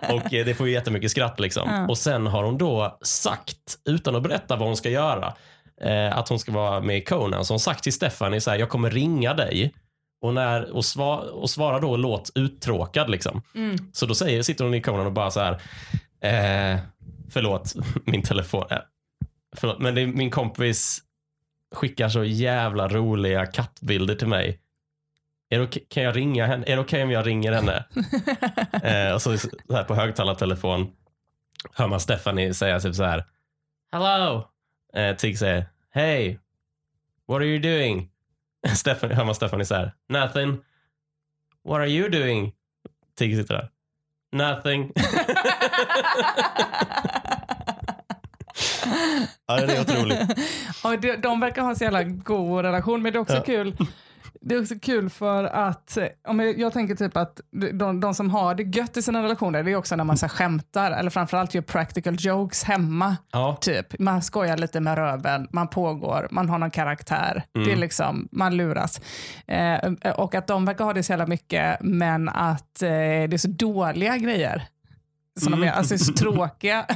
[0.15, 1.69] Och eh, det får ju jättemycket skratt liksom.
[1.69, 1.87] Ja.
[1.87, 5.33] Och sen har hon då sagt, utan att berätta vad hon ska göra,
[5.81, 7.45] eh, att hon ska vara med i Conan.
[7.45, 9.73] Så hon sagt till Stephanie så här, jag kommer ringa dig
[10.21, 13.09] Och, när, och, svar, och svarar då låt uttråkad.
[13.09, 13.41] Liksom.
[13.55, 13.77] Mm.
[13.93, 15.61] Så då säger, sitter hon i kameran och bara så här.
[16.21, 16.79] Eh,
[17.29, 17.73] förlåt,
[18.05, 18.65] min telefon.
[19.55, 21.01] Förlåt, men är min kompis
[21.71, 24.59] skickar så jävla roliga kattbilder till mig.
[25.49, 26.65] Är det okej- kan jag ringa henne?
[26.67, 27.85] Är det okej om jag ringer henne?
[29.07, 30.91] eh, och så, så här på högtalartelefon
[31.73, 33.25] hör man Stephanie säga typ så här.
[33.91, 34.47] Hello!
[34.93, 36.37] Eh, Tig säger Hey!
[37.27, 38.09] What are you doing?
[38.75, 39.93] Stephanie, hör man Stephanie så här.
[40.09, 40.57] Nothing.
[41.63, 42.53] What are you doing?
[43.17, 43.69] Tig sitter där.
[44.31, 44.91] Nothing.
[49.47, 50.19] ja, det är otroligt.
[50.83, 53.43] och de, de verkar ha en så jävla god relation, men det är också Ja.
[53.43, 53.77] kul.
[54.45, 57.41] Det är också kul för att, eh, om jag, jag tänker typ att
[57.73, 60.27] de, de som har det gött i sina relationer, det är också när man så
[60.29, 63.17] skämtar, eller framförallt gör practical jokes hemma.
[63.31, 63.99] Ja, Typ.
[63.99, 67.43] Man skojar lite med röven, man pågår, man har någon karaktär.
[67.55, 67.67] Mm.
[67.67, 69.01] Det är liksom, man luras.
[69.47, 73.37] Eh, och att de verkar ha det så jävla mycket, men att eh, det är
[73.37, 74.63] så dåliga grejer.
[75.39, 75.69] Som de Mm.
[75.69, 76.85] är, alltså så tråkiga.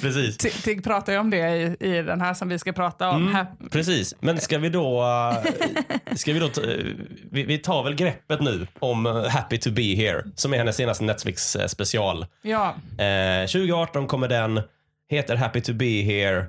[0.00, 0.36] precis.
[0.38, 3.22] T- Tigg pratar ju om det i, i den här som vi ska prata om.
[3.22, 3.34] Mm.
[3.34, 3.46] Här.
[3.70, 5.02] Precis, men ska vi då...
[5.02, 6.84] eh, ska vi, då ta, eh,
[7.30, 10.76] vi, vi tar väl greppet nu om eh, Happy to be here, som är hennes
[10.76, 12.26] senaste Netflix special.
[12.42, 14.60] Ja, Eh, 2018 kommer den,
[15.10, 16.46] heter Happy to be here.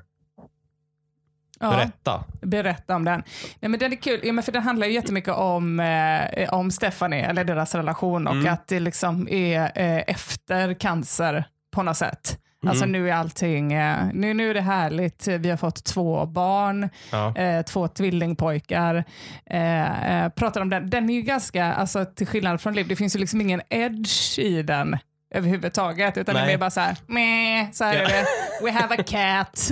[1.60, 2.24] Ja, Berätta.
[2.42, 3.24] berätta om den.
[3.60, 6.72] Nej, men den är kul, ja, men för den handlar ju jättemycket om, eh, om
[6.72, 8.54] Stephanie, eller deras relation och Mm.
[8.54, 11.44] att det liksom är eh, efter cancer
[11.76, 12.38] på något sätt.
[12.68, 12.92] Alltså Mm.
[13.02, 17.36] nu är allting, eh, nu, nu är det härligt, vi har fått två barn, Ja.
[17.36, 19.04] eh, två tvillingpojkar.
[19.46, 22.96] Eh, eh, pratar om den, den är ju ganska, alltså till skillnad från Liv, det
[22.96, 24.98] finns ju liksom ingen edge i den
[25.36, 26.50] överhuvudtaget, utan det Nej.
[26.50, 28.02] är mer bara så här, Meh, så här Ja.
[28.02, 28.26] är det,
[28.66, 29.72] we have a cat,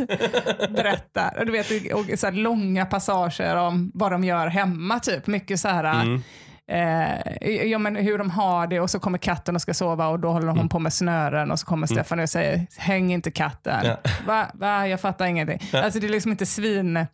[0.69, 1.29] berätta.
[1.39, 5.27] Och du vet, och så långa passager om vad de gör hemma, typ.
[5.27, 6.21] Mycket så här, Mm.
[6.71, 10.19] Eh, ja, men hur de har det och så kommer katten och ska sova och
[10.19, 13.85] då håller hon på med snören och så kommer Stefan och säger häng inte katten.
[13.85, 13.97] Ja.
[14.27, 14.47] Va?
[14.53, 14.87] Va?
[14.87, 15.59] Jag fattar ingenting.
[15.73, 16.97] Alltså det är liksom inte svin...
[16.97, 17.05] eh,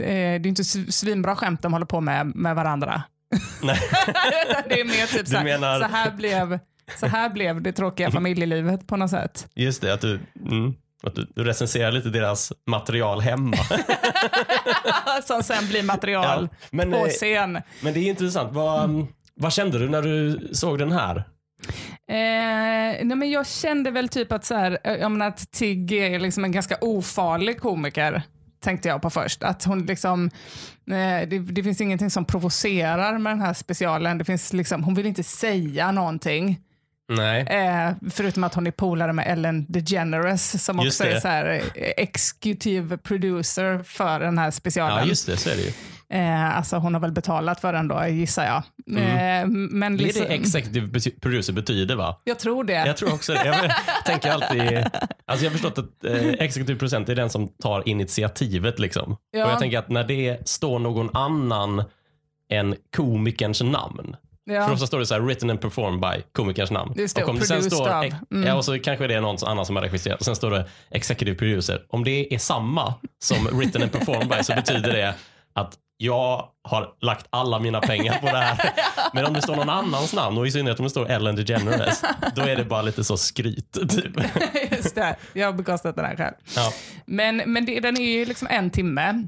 [0.00, 3.02] det är inte svinbra skämt de håller på med med varandra.
[3.62, 3.78] Nej.
[4.68, 6.58] Det är mer typ så här, menar- så, här blev,
[6.96, 9.48] så här blev det tråkiga familjelivet på något sätt.
[9.54, 13.56] Just det, att du, mm, att du, du recenserar lite deras material hemma.
[15.24, 17.58] Som sen blir material Ja, men, på eh, scen.
[17.80, 18.52] Men det är intressant.
[18.52, 21.16] Vad, vad kände du när du såg den här?
[22.08, 26.20] Eh, nej men jag kände väl typ att, så här, jag menar att Tigg är
[26.20, 28.22] liksom en ganska ofarlig komiker,
[28.60, 29.42] tänkte jag på först.
[29.42, 30.30] Att hon liksom,
[30.90, 34.18] eh, det, det finns ingenting som provocerar med den här specialen.
[34.18, 36.60] Det finns liksom, hon vill inte säga någonting.
[37.40, 41.20] Eh, förutom att hon är polare med Ellen DeGeneres som Just också är det.
[41.20, 44.98] så här, eh, executive producer för den här specialen.
[44.98, 45.36] Ja, just det.
[45.36, 45.72] Så är det ju.
[46.10, 48.56] Eh, alltså hon har väl betalat för den då, gissar jag.
[48.98, 52.20] Eh, men Det är liksom, det executive bety- producer betyder va?
[52.24, 52.72] jag tror det.
[52.86, 53.46] Jag tror också det.
[53.46, 53.70] Jag
[54.06, 54.60] tänker alltid,
[55.26, 58.78] alltså jag har förstått att eh, executive producent är den som tar initiativet.
[58.78, 59.16] Liksom.
[59.30, 59.44] Ja.
[59.44, 61.84] Och jag tänker att när det står någon annan
[62.50, 64.16] än komikerns namn.
[64.44, 64.66] Ja.
[64.66, 66.92] För ofta står det så här written and performed by komikerns namn.
[66.96, 67.88] Just det, och om det sen står.
[67.90, 68.46] Mm.
[68.46, 71.36] ja, och så kanske det är någon annan som har regisserat sen står det executive
[71.36, 71.82] producer.
[71.88, 75.14] Om det är samma som written and performed by så betyder det
[75.54, 78.72] att jag har lagt alla mina pengar på det här.
[79.12, 82.02] Men om det står någon annans namn och i synnerhet om det står Ellen DeGeneres,
[82.34, 83.72] då är det bara lite så skryt.
[83.72, 84.16] Typ.
[84.70, 86.34] Just det, jag har bekostat den här själv.
[86.56, 86.72] Ja.
[87.06, 89.26] Men, men det, den är ju liksom en timme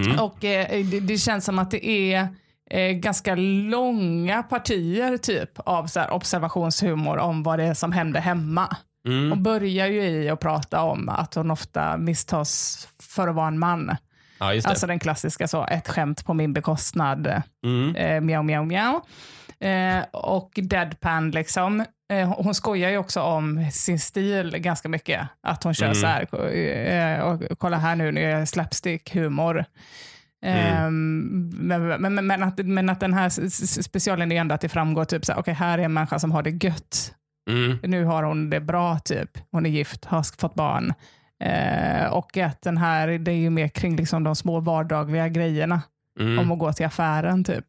[0.00, 0.18] Mm.
[0.20, 2.28] och eh, det, det känns som att det är
[2.70, 8.76] eh, ganska långa partier typ av så observationshumor om vad det är som händer hemma.
[9.08, 9.30] Mm.
[9.30, 13.58] Hon börjar ju i att prata om att hon ofta misstas för att vara en
[13.58, 13.96] man.
[14.44, 14.60] Ja.
[14.64, 17.42] Alltså den klassiska så, ett skämt på min bekostnad.
[17.64, 17.96] Mm.
[17.96, 19.00] eh, mjau, mjau, mjau.
[19.60, 21.84] Eh, och deadpan liksom.
[22.12, 25.28] Eh, hon- skojar ju också om sin stil ganska mycket.
[25.42, 25.94] Att hon kör Mm.
[25.94, 26.50] så här,
[27.16, 29.64] eh, och, kolla här nu, nu är slapstick-humor.
[30.44, 33.28] Eh, men, men, men, men, att, men att den här
[33.82, 36.32] specialen är ändå att det framgår typ så här, okej här är en människa som
[36.32, 37.14] har det gött.
[37.50, 37.78] Mm.
[37.82, 39.30] Nu har hon det bra typ.
[39.50, 40.94] Hon är gift, har fått barn.
[41.42, 45.82] Eh, och att den här, det är ju mer kring liksom de små vardagliga grejerna.
[46.20, 46.38] Mm.
[46.38, 47.64] Om att gå till affären typ.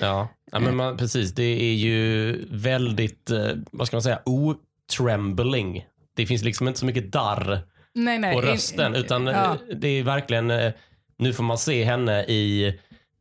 [0.00, 1.34] Ja, ja men man, precis.
[1.34, 5.84] Det är ju väldigt, eh, vad ska man säga, otrembling.
[6.16, 7.60] Det finns liksom inte så mycket darr
[7.94, 8.34] Nej, nej.
[8.34, 9.56] på in- rösten, utan eh, ja.
[9.76, 10.72] det är verkligen, eh,
[11.18, 12.66] nu får man se henne i,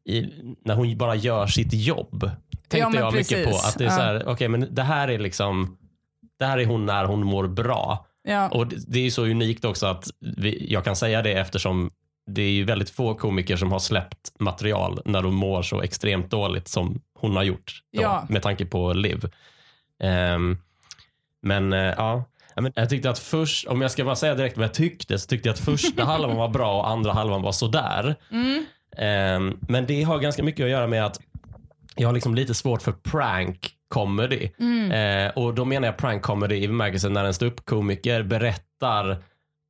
[0.05, 0.25] i
[0.65, 2.31] när hon bara gör sitt jobb.
[2.67, 3.51] Tänkte Ja, jag mycket på.
[3.51, 3.67] precis.
[3.67, 3.95] Att det är Ja.
[3.95, 5.77] så här, okej men det här är liksom,
[6.39, 8.05] det här är hon när hon mår bra.
[8.29, 11.91] Ja, Och det, är ju så unikt också att vi, jag kan säga det eftersom
[12.27, 16.31] det är ju väldigt få komiker som har släppt material när de mår så extremt
[16.31, 17.81] dåligt som hon har gjort.
[17.93, 18.25] Då, Ja.
[18.29, 19.29] Med tanke på Liv.
[20.03, 20.57] Ehm,
[21.41, 22.23] men eh, ja,
[22.75, 25.49] jag tyckte att först, om jag ska bara säga direkt vad jag tyckte, så tyckte
[25.49, 28.15] jag att första halvan var bra och andra halvan var sådär.
[28.31, 28.65] Mm.
[28.97, 31.19] Ehm, men det har ganska mycket att göra med att
[31.95, 34.49] jag har liksom lite svårt för prank comedy.
[34.59, 34.91] Mm.
[34.91, 39.23] Eh, och då menar jag prank comedy i bemärkelsen när en ståuppkomiker berättar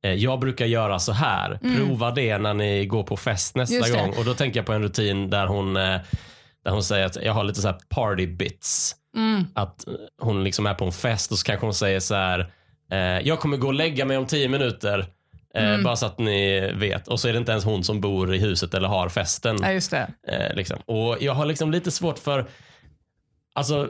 [0.04, 1.58] eh, jag brukar göra så här.
[1.76, 4.00] Prova det när ni går på fest nästa Mm.
[4.00, 4.18] Gång.
[4.18, 5.98] Och då tänker jag på en rutin där hon, eh,
[6.64, 8.96] där hon säger att jag har lite så här party bits.
[9.16, 9.44] Mm.
[9.54, 9.84] Att
[10.22, 12.52] hon liksom är på en fest och så kanske hon säger så här.
[12.92, 15.06] Eh, jag kommer gå och lägga mig om tio minuter.
[15.54, 15.82] Mm.
[15.82, 17.08] Bara så att ni vet.
[17.08, 19.56] Och så är det inte ens hon som bor i huset eller har festen.
[19.62, 20.10] Ja, just det.
[20.54, 20.78] Liksom.
[20.86, 22.46] Och jag har liksom lite svårt för,
[23.54, 23.88] alltså,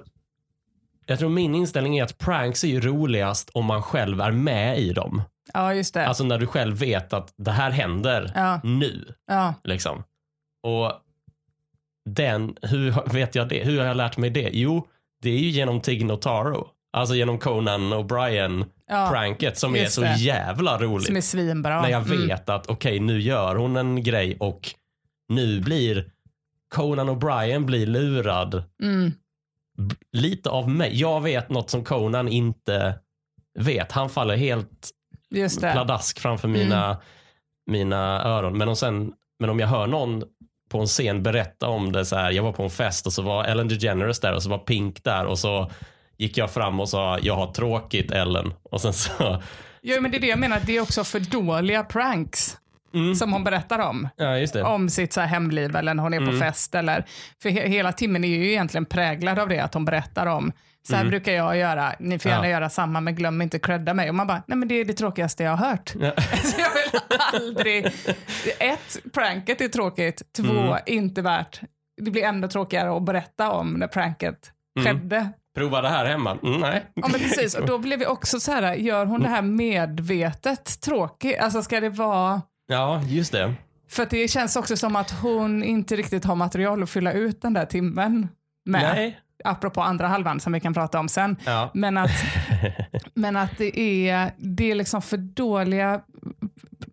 [1.11, 4.79] jag tror min inställning är att pranks är ju roligast om man själv är med
[4.79, 5.23] i dem.
[5.55, 6.07] Ja, just det.
[6.07, 8.61] Alltså när du själv vet att det här händer Ja.
[8.65, 9.15] nu.
[9.27, 9.55] Ja.
[9.65, 10.03] Liksom.
[10.63, 10.93] Och
[12.11, 13.65] den, hur vet jag det?
[13.65, 14.51] Hur har jag lärt mig det?
[14.53, 14.87] Jo,
[15.23, 16.69] det är ju genom Tig Notaro.
[16.93, 19.09] Alltså genom Conan O'Brien Ja.
[19.11, 20.15] pranket som är så det.
[20.15, 21.07] jävla roligt.
[21.07, 21.83] Som är svinbra.
[21.83, 22.29] När jag Mm.
[22.29, 24.69] vet att okej, nu gör hon en grej och
[25.29, 26.11] nu blir
[26.75, 29.13] Conan O'Brien blir lurad Mm.
[30.13, 31.01] Lite av mig.
[31.01, 32.99] Jag vet något som Conan inte
[33.59, 33.93] vet.
[33.93, 34.91] Han faller helt
[35.31, 35.73] Just det.
[35.73, 36.97] pladask framför mina,
[37.67, 38.59] mina öron.
[38.59, 40.23] Men om, sen, men om jag hör någon
[40.71, 42.31] på en scen berätta om det så här.
[42.31, 45.05] Jag var på en fest och så var Ellen DeGeneres där och så var Pink
[45.05, 45.71] där och så
[46.19, 49.43] gick jag fram och sa jag har tråkigt Ellen och sen så
[49.83, 50.61] Jo, men det är det jag menar.
[50.67, 52.57] Det är också för dåliga pranks
[52.95, 53.15] Mm.
[53.15, 54.09] som hon berättar om.
[54.17, 54.65] ja.
[54.75, 56.39] Om sitt så hemliv eller när hon är på Mm.
[56.41, 56.75] fest.
[56.75, 57.05] Eller,
[57.43, 60.97] för he- hela timmen är ju egentligen präglad av det att hon berättar om så
[60.97, 62.51] här brukar jag göra, ni får gärna Mm.
[62.51, 62.57] Ja.
[62.57, 64.09] göra samma men glöm inte credda mig.
[64.09, 65.93] Och man bara, nej men det är det tråkigaste jag har hört.
[66.01, 66.13] Ja.
[66.45, 67.01] Så jag vill
[67.33, 67.87] aldrig...
[68.59, 70.23] Ett, pranket är tråkigt.
[70.37, 70.79] Två, Mm.
[70.87, 71.61] inte värt.
[72.03, 74.87] Det blir ändå tråkigare att berätta om när pranket Mm.
[74.99, 75.29] skedde.
[75.57, 76.39] Prova det här hemma.
[76.43, 76.83] Mm, nej.
[76.95, 80.81] Ja men precis, och då blev vi också så här, gör hon det här medvetet
[80.81, 81.39] tråkigt?
[81.41, 82.43] Alltså ska det vara...
[82.71, 83.55] Ja, just det.
[83.89, 87.53] För det känns också som att hon inte riktigt har material att fylla ut den
[87.53, 88.29] där timmen
[88.65, 88.83] med.
[88.95, 89.21] Nej.
[89.45, 91.37] Apropå andra halvan som vi kan prata om sen.
[91.45, 91.71] Ja.
[91.75, 92.11] Men att,
[93.15, 96.01] men att det, är, det är liksom för dåliga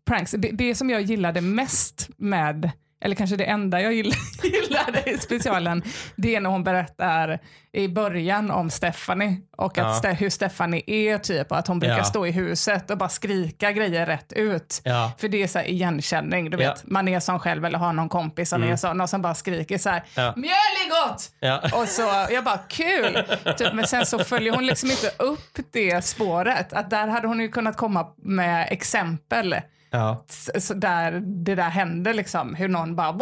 [0.05, 0.31] pranks.
[0.31, 5.17] Det, det som jag gillade mest med, eller kanske det enda jag gill- gillade i
[5.17, 5.83] specialen,
[6.15, 7.39] det är när hon berättar
[7.71, 10.09] i början om Stephanie och att Ja.
[10.11, 12.03] Hur Stephanie är typ och att hon brukar Ja.
[12.03, 14.81] stå i huset och bara skrika grejer rätt ut.
[14.83, 15.11] Ja.
[15.17, 16.87] För det är så igenkänning, du vet.
[16.87, 19.77] Man är som själv eller har någon kompis som är sån och som bara skriker
[19.77, 20.03] så här,
[20.35, 20.51] mjöl
[20.85, 21.73] är gott!
[21.73, 22.01] Och så,
[22.33, 23.23] jag bara kul!
[23.57, 26.73] Typ, men sen så följer hon liksom inte upp det spåret.
[26.73, 29.55] Att där hade hon ju kunnat komma med exempel
[29.89, 30.25] Ja.
[30.59, 32.55] så där det där hände liksom.
[32.55, 33.17] Hur någon bara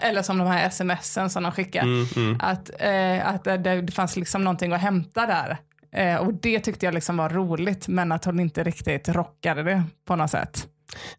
[0.00, 1.82] eller som de här smsen som de skickar.
[1.82, 5.58] Mm, Att, eh, att det, det fanns liksom någonting att hämta där.
[5.92, 9.82] Eh, och det tyckte jag liksom var roligt men att hon inte riktigt rockade det
[10.06, 10.66] på något sätt.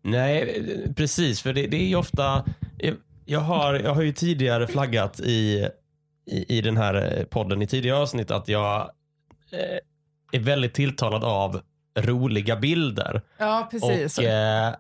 [0.02, 1.42] Nej, precis.
[1.42, 2.46] För det, det är ju ofta...
[3.26, 5.68] Jag har, jag har ju tidigare flaggat i,
[6.32, 8.82] i, i den här podden i tidigare avsnitt att jag
[9.52, 11.62] eh, är väldigt tilltalad av
[12.02, 13.22] roliga bilder.
[13.38, 14.18] Ja, precis.
[14.18, 14.74] Och eh,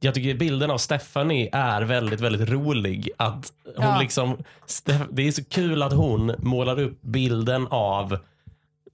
[0.00, 3.10] jag tycker bilden av Stephanie är väldigt, väldigt rolig.
[3.16, 4.00] Att hon Ja.
[4.00, 4.44] liksom,
[5.10, 8.18] det är så kul att hon målar upp bilden av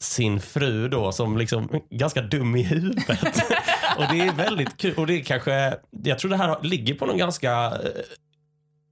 [0.00, 3.08] sin fru då som liksom ganska dum i huvudet.
[3.98, 4.94] och det är väldigt kul.
[4.96, 7.72] Och det är kanske, jag tror det här ligger på någon ganska eh,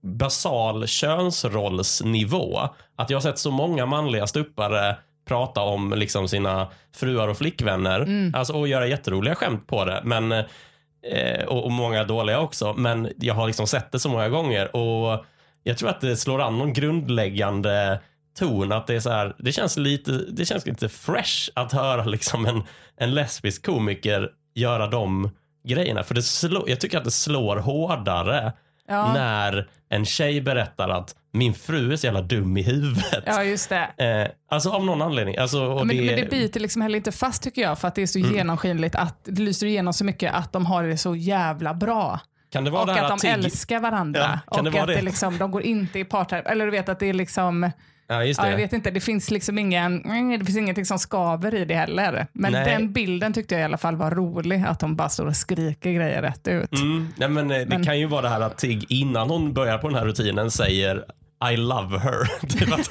[0.03, 2.61] basal könsrollsnivå.
[2.97, 4.97] Att jag har sett så många manliga stuppare
[5.29, 8.31] prata om liksom sina fruar och flickvänner.
[8.35, 10.01] Alltså, och göra jätteroliga skämt på det.
[10.05, 12.75] Men, eh, och, och många dåliga också.
[12.75, 14.77] Men jag har liksom sett det så många gånger.
[14.77, 15.25] Och
[15.63, 18.01] jag tror att det slår an någon grundläggande
[18.39, 18.73] ton.
[18.73, 22.47] Att det är så här, det känns lite, det känns lite fresh att höra liksom
[22.47, 22.63] en,
[22.97, 25.31] en lesbisk komiker göra de
[25.69, 26.03] grejerna.
[26.03, 28.53] För det slår, jag tycker att det slår hårdare
[28.89, 29.13] Ja.
[29.13, 33.25] när en tjej berättar att min fru är så jävla dum i huvudet.
[33.27, 33.89] ja, just det.
[34.05, 35.37] Eh, alltså av någon anledning.
[35.37, 37.95] Alltså, Men det, det, men det biter liksom heller inte fast tycker jag för att
[37.95, 38.35] det är så Mm.
[38.35, 42.21] genomskinligt att det lyser igenom så mycket att de har det så jävla bra.
[42.53, 44.41] kan det vara Och det att de tigg- älskar varandra.
[44.47, 44.95] Ja, kan det och vara att det?
[44.95, 46.49] det liksom, de går inte i parterapi.
[46.49, 47.71] Eller du vet att det är liksom,
[48.09, 48.51] Ja, just ja, det.
[48.51, 50.03] jag vet inte, det finns liksom ingen,
[50.39, 52.27] det finns ingenting som skaver i det heller.
[52.33, 52.65] Men Nej.
[52.65, 55.93] den bilden tyckte jag i alla fall var rolig, att de bara står och skriker
[55.93, 56.73] grejer rätt ut.
[56.73, 59.53] Mm, nej, men, eh, det Men- kan ju vara det här att Tig innan hon
[59.53, 61.05] börjar på den här rutinen säger
[61.53, 62.47] I love her.
[62.49, 62.87] typ att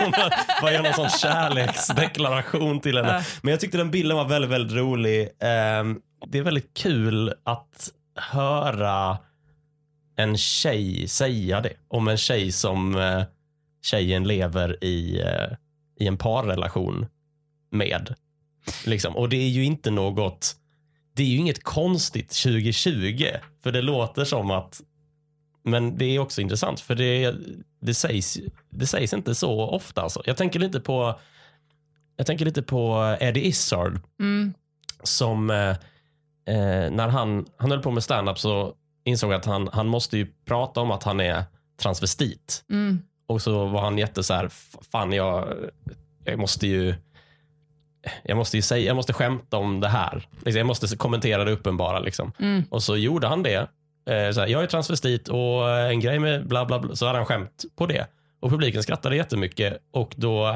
[0.62, 3.24] hon gör någon sån kärleksdeklaration till henne.
[3.42, 5.30] Men jag tyckte den bilden var väldigt, väldigt rolig.
[5.40, 9.18] Ehm, det är väldigt kul att höra
[10.16, 11.74] en tjej säga det.
[11.88, 13.24] Om en tjej som eh,
[13.84, 15.58] tjejen lever i, eh,
[16.00, 17.06] i en parrelation
[17.72, 18.16] med.
[18.86, 19.16] Liksom.
[19.16, 20.56] Och det är ju inte något,
[21.16, 23.26] det är ju inget konstigt 2020.
[23.64, 24.82] För det låter som att,
[25.64, 27.36] men det är också intressant för det,
[27.86, 28.38] det, sägs,
[28.70, 30.02] det sägs inte så ofta.
[30.02, 30.22] Alltså.
[30.26, 31.20] Jag tänker lite på
[32.18, 34.54] jag tänker lite på Eddie Izzard Mm.
[35.04, 35.70] som eh,
[36.56, 40.28] eh, när han, han höll på med stand-up så insåg att han, han måste ju
[40.46, 41.44] prata om att han är
[41.82, 42.64] transvestit.
[42.70, 43.00] Mm.
[43.28, 45.54] Och så var han jätte så här, "F- fan jag,
[46.24, 46.96] jag måste ju
[48.24, 50.28] jag måste ju säga, jag måste skämta om det här.
[50.46, 52.00] Liksom, jag måste kommentera det uppenbara.
[52.00, 52.32] Liksom.
[52.40, 52.64] Mm.
[52.70, 53.68] Och så gjorde han det.
[54.10, 56.96] Eh, så här, jag är transvestit och eh, en grej med bla bla bla.
[56.96, 58.08] Så hade han skämt på det.
[58.40, 59.78] Och publiken skrattade jättemycket.
[59.94, 60.48] Och då,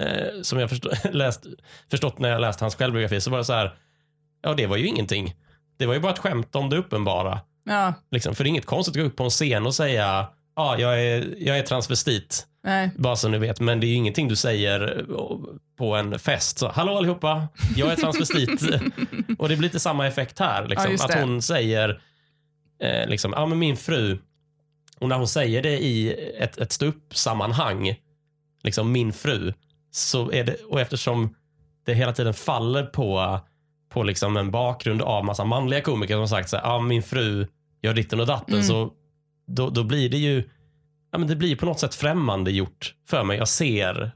[0.00, 1.46] eh, som jag förstå, läst,
[1.90, 3.74] förstått när jag läst hans självbiografi, så var det så här,
[4.42, 5.34] ja det var ju ingenting.
[5.78, 7.40] Det var ju bara ett skämt om det uppenbara.
[7.64, 8.34] Ja, Liksom.
[8.34, 11.02] För det är inget konstigt att gå upp på en scen och säga, ja jag,
[11.02, 12.46] är, jag är transvestit.
[12.64, 12.90] nej.
[12.96, 15.36] Bara så ni vet, men det är ju ingenting du säger eh,
[15.78, 16.58] på en fest.
[16.58, 18.62] Så, Hallå allihopa, jag är transvestit.
[19.38, 20.66] och det blir lite samma effekt här.
[20.68, 20.96] Liksom.
[20.98, 22.00] Ja, att hon säger,
[22.80, 24.18] eh, liksom, ja men min fru,
[25.00, 27.94] och när hon säger det i ett, ett ståuppsammanhang,
[28.62, 29.52] liksom min fru,
[29.90, 31.34] så är det, och eftersom
[31.86, 33.40] det hela tiden faller på,
[33.88, 37.02] på liksom en bakgrund av massa manliga komiker som har sagt så här, ja min
[37.02, 37.46] fru
[37.82, 38.66] gör ditten och datten, Mm.
[38.66, 38.92] så
[39.46, 40.44] då, då blir det ju
[41.12, 43.38] ja, men det blir på något sätt främmande gjort för mig.
[43.38, 44.12] Jag ser,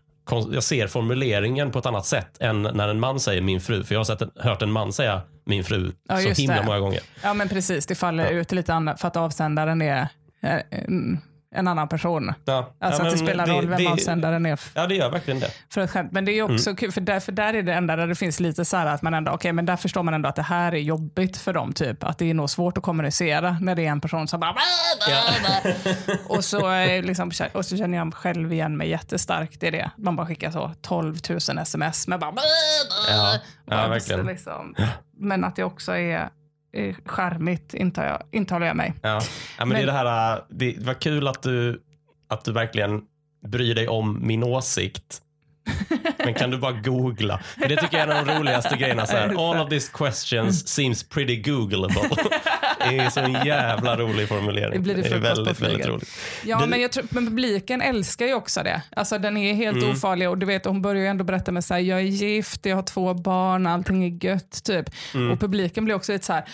[0.53, 3.85] jag ser formuleringen på ett annat sätt än när en man säger min fru.
[3.85, 6.63] För jag har sett hört en man säga min fru Ja, så himla det.
[6.67, 7.01] många gånger.
[7.23, 7.87] Ja, men precis.
[7.87, 8.31] Det faller Ja.
[8.31, 10.09] ut lite annat för att avsändaren är
[10.43, 11.19] eh, mm,
[11.55, 12.33] en annan person.
[12.45, 15.41] Ja, Alltså ja, att det spelar roll vem det, avsändaren är Ja, det gör verkligen
[15.41, 15.51] det.
[15.73, 16.13] för ett skämt.
[16.13, 16.55] Men det är Mm.
[16.55, 18.87] också kul, för där, för där är det enda där det finns lite så här
[18.87, 21.53] att man ändå, okej, men där förstår man ändå att det här är jobbigt för
[21.53, 22.05] dem, typ.
[22.05, 24.55] Att det är nog svårt att kommunicera när det är en person som bara...
[26.29, 29.91] och, så, eh, liksom, och så känner jag själv igen mig jättestarkt i det.
[29.97, 32.33] Man bara skickar så 12 000 sms med bara...
[33.09, 33.35] Ja,
[33.67, 34.27] ja verkligen.
[34.27, 34.75] Liksom.
[35.19, 36.29] Men att det också är
[37.05, 38.95] charmigt, intar jag, intalar jag mig.
[39.03, 39.21] Ja.
[39.59, 41.83] Ja, men det, är Men- det, här, äh, det var kul att du,
[42.29, 43.03] att du verkligen
[43.47, 45.23] bryr dig om min åsikt.
[46.25, 47.39] Men kan du bara googla?
[47.61, 49.07] För det tycker jag är en av de roligaste grejerna.
[49.07, 52.01] Så här, All of these questions seems pretty googleable.
[52.89, 54.73] Det är så en jävla rolig formulering.
[54.73, 56.09] Det blir det är frukost på väldigt, väldigt roligt.
[56.45, 58.83] Ja, Det- men jag tror men publiken älskar ju också det.
[58.97, 59.91] Alltså den är helt Mm.
[59.91, 62.67] ofarlig och du vet, hon börjar ju ändå berätta med så här, jag är gift,
[62.67, 64.91] jag har två barn, allting är gött typ.
[65.15, 65.31] Mm.
[65.31, 66.45] Och publiken blir också lite så här,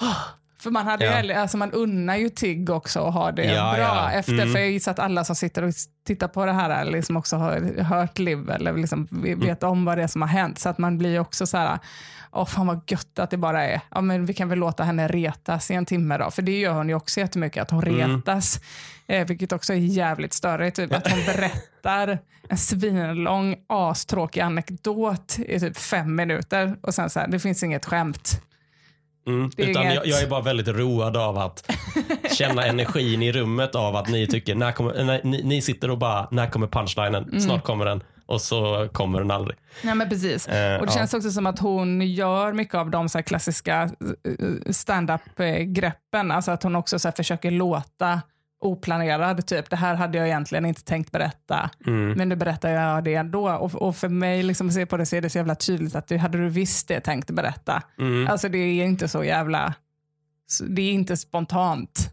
[0.00, 0.16] "Åh."
[0.64, 1.16] För man, hade ju, Ja.
[1.16, 4.10] hellre- alltså man unnar ju Tigg också och har det Ja, bra ja.
[4.12, 4.32] efter.
[4.32, 4.52] Mm.
[4.52, 5.72] För jag gissar att alla som sitter och
[6.06, 9.40] tittar på det här liksom också har hört Liv eller liksom Mm.
[9.40, 10.58] vet om vad det är som har hänt.
[10.58, 11.78] Så att man blir också så här,
[12.32, 15.08] åh fan vad gött att det bara är, ja men vi kan väl låta henne
[15.08, 16.30] retas i en timme då.
[16.30, 18.16] För det gör hon ju också jättemycket, att hon Mm.
[18.16, 18.60] retas.
[19.06, 20.76] Eh, vilket också är jävligt störigt.
[20.76, 27.20] Typ, att hon berättar en svinlång, astråkig anekdot i typ fem minuter och sen så
[27.20, 28.40] här, det finns inget skämt.
[29.26, 29.50] Mm.
[29.56, 31.70] Utan jag, jag är bara väldigt road av att
[32.32, 35.98] känna energin i rummet av att ni tycker, när kommer, när, ni, ni sitter och
[35.98, 37.24] bara, när kommer punchlinen?
[37.24, 37.40] Mm.
[37.40, 38.02] Snart kommer den.
[38.26, 39.58] Och så kommer den aldrig.
[39.82, 40.48] Ja, men precis.
[40.48, 40.98] Eh, och det ja.
[40.98, 46.30] känns också som att hon gör mycket av de så här klassiska eh, stand-up-greppen.
[46.30, 48.22] Alltså att hon också så försöker låta
[48.64, 49.46] oplanerad.
[49.46, 52.12] Typ, det här hade jag egentligen inte tänkt berätta, Mm.
[52.12, 53.50] men nu berättar jag det ändå.
[53.50, 55.94] Och, och för mig, liksom, att se på det, så är det så jävla tydligt
[55.94, 57.82] att du hade du visst det tänkt berätta.
[57.98, 58.28] Mm.
[58.28, 59.74] Alltså det är inte så jävla...
[60.68, 62.10] Det är inte spontant,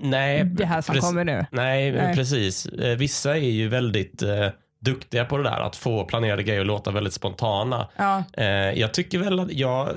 [0.00, 1.46] Nej, det här som kommer nu.
[1.50, 2.14] Nej, Nej.
[2.16, 2.66] precis.
[2.66, 4.46] Eh, Vissa är ju väldigt eh,
[4.80, 7.88] duktiga på det där, att få planerade grejer att låta väldigt spontana.
[7.96, 8.46] Ja, Eh,
[8.80, 9.88] jag tycker väl att jag,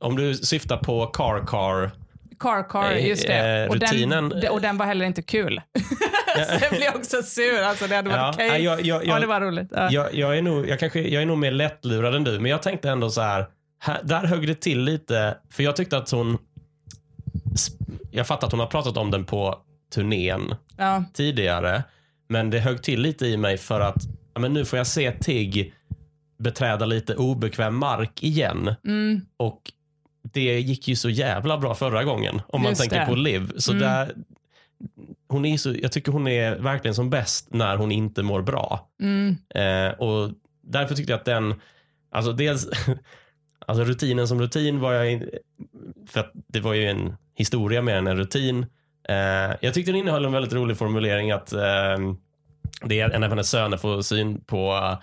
[0.00, 1.90] om du syftar på Car Car,
[2.38, 3.62] car car, Eh, just det.
[3.62, 5.60] eh, Och rutinen- den, och den var heller inte kul.
[6.48, 7.62] så jag blev också sur.
[7.62, 8.48] Alltså det hade varit Ja, okej.
[8.50, 9.68] nej, jag- jag- Ja, jag- det var roligt.
[9.70, 9.88] Ja.
[9.90, 12.62] jag, jag, är nog, jag, kanske, jag är nog mer lättlurad än du, men jag
[12.62, 13.46] tänkte ändå så här,
[13.80, 16.38] här där högg det till lite, för jag tyckte att hon,
[18.10, 19.58] jag fattar att hon har pratat om den på
[19.94, 21.04] turnén Ja.
[21.14, 21.82] tidigare,
[22.28, 24.02] men det högg till lite i mig för att
[24.34, 25.74] ja, men nu får jag se Tigg
[26.38, 28.74] beträda lite obekväm mark igen.
[28.86, 29.20] Mm.
[29.36, 29.60] Och
[30.32, 33.06] det gick ju så jävla bra förra gången, om man Just tänker det.
[33.06, 33.52] på Liv.
[33.56, 33.82] Så Mm.
[33.82, 34.14] där,
[35.28, 38.88] hon är så, jag tycker hon är verkligen som bäst när hon inte mår bra.
[39.02, 39.36] Mm.
[39.54, 40.30] Eh, och
[40.62, 41.54] därför tyckte jag att den,
[42.12, 42.68] alltså dels,
[43.66, 45.30] alltså rutinen som rutin var jag, in,
[46.06, 48.66] för att det var ju en historia mer än en rutin.
[49.08, 51.96] Eh, jag tyckte den innehöll en väldigt rolig formulering att eh,
[52.84, 54.96] det är en av hennes söner får syn på,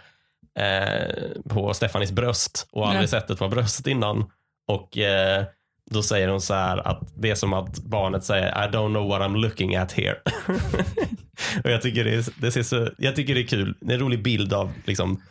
[0.60, 1.14] eh,
[1.50, 3.08] på Stefanis bröst och aldrig Ja.
[3.08, 4.26] sett ett par bröst innan.
[4.68, 5.46] Och eh,
[5.92, 9.08] då säger hon så här att det är som att barnet säger I don't know
[9.08, 10.16] what I'm looking at here.
[11.64, 13.78] och jag tycker det, är, det ser så, jag tycker det är kul.
[13.82, 15.22] Det är en rolig bild av liksom,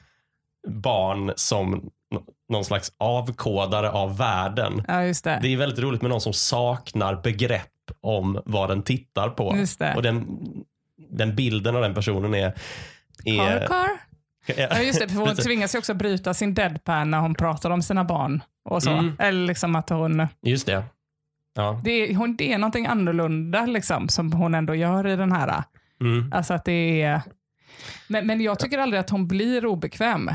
[0.69, 1.91] barn som
[2.49, 4.85] någon slags avkodare av världen.
[4.89, 5.39] Ja, det.
[5.43, 7.71] Det är väldigt roligt med någon som saknar begrepp
[8.01, 9.57] om vad den tittar på.
[9.97, 10.27] Och den,
[11.11, 12.55] den bilden av den personen är...
[13.25, 13.89] är car.
[14.47, 15.09] Ja, just det.
[15.09, 18.43] För hon tvingas ju också bryta sin deadpan när hon pratar om sina barn.
[18.65, 18.91] och så.
[18.91, 19.17] Mm.
[19.19, 20.27] Eller liksom att hon...
[20.43, 20.85] Just det.
[21.55, 21.81] Ja.
[21.85, 25.63] Det är, hon, det är någonting annorlunda liksom, som hon ändå gör i den här.
[26.01, 26.33] Mm.
[26.33, 27.23] Alltså att det är...
[28.09, 30.31] Men, men jag tycker aldrig att hon blir obekväm.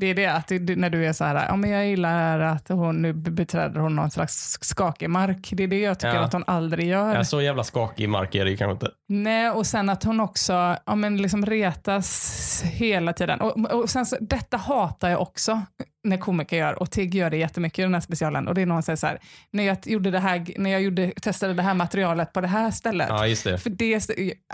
[0.00, 3.02] Det är det att när du är så här, ja, men jag gillar att hon
[3.02, 5.48] nu beträder hon någon slags skakig mark.
[5.52, 6.20] Det är det jag tycker Ja.
[6.24, 7.14] att hon aldrig gör.
[7.14, 8.90] Ja, så jävla skakig mark är det ju kanske inte.
[9.08, 13.40] Nej, och sen att hon också ja, men liksom retas hela tiden.
[13.40, 15.62] Och, och sen så, detta hatar jag också
[16.04, 18.48] när komiker gör, och Tigg gör det jättemycket i den här specialen.
[18.48, 19.18] Och det är någon som säger så här,
[19.52, 22.70] när jag, gjorde det här, när jag gjorde, testade det här materialet på det här
[22.70, 23.08] stället.
[23.08, 23.58] Ja, just det.
[23.58, 24.00] För det,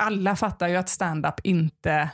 [0.00, 2.10] alla fattar ju att stand-up inte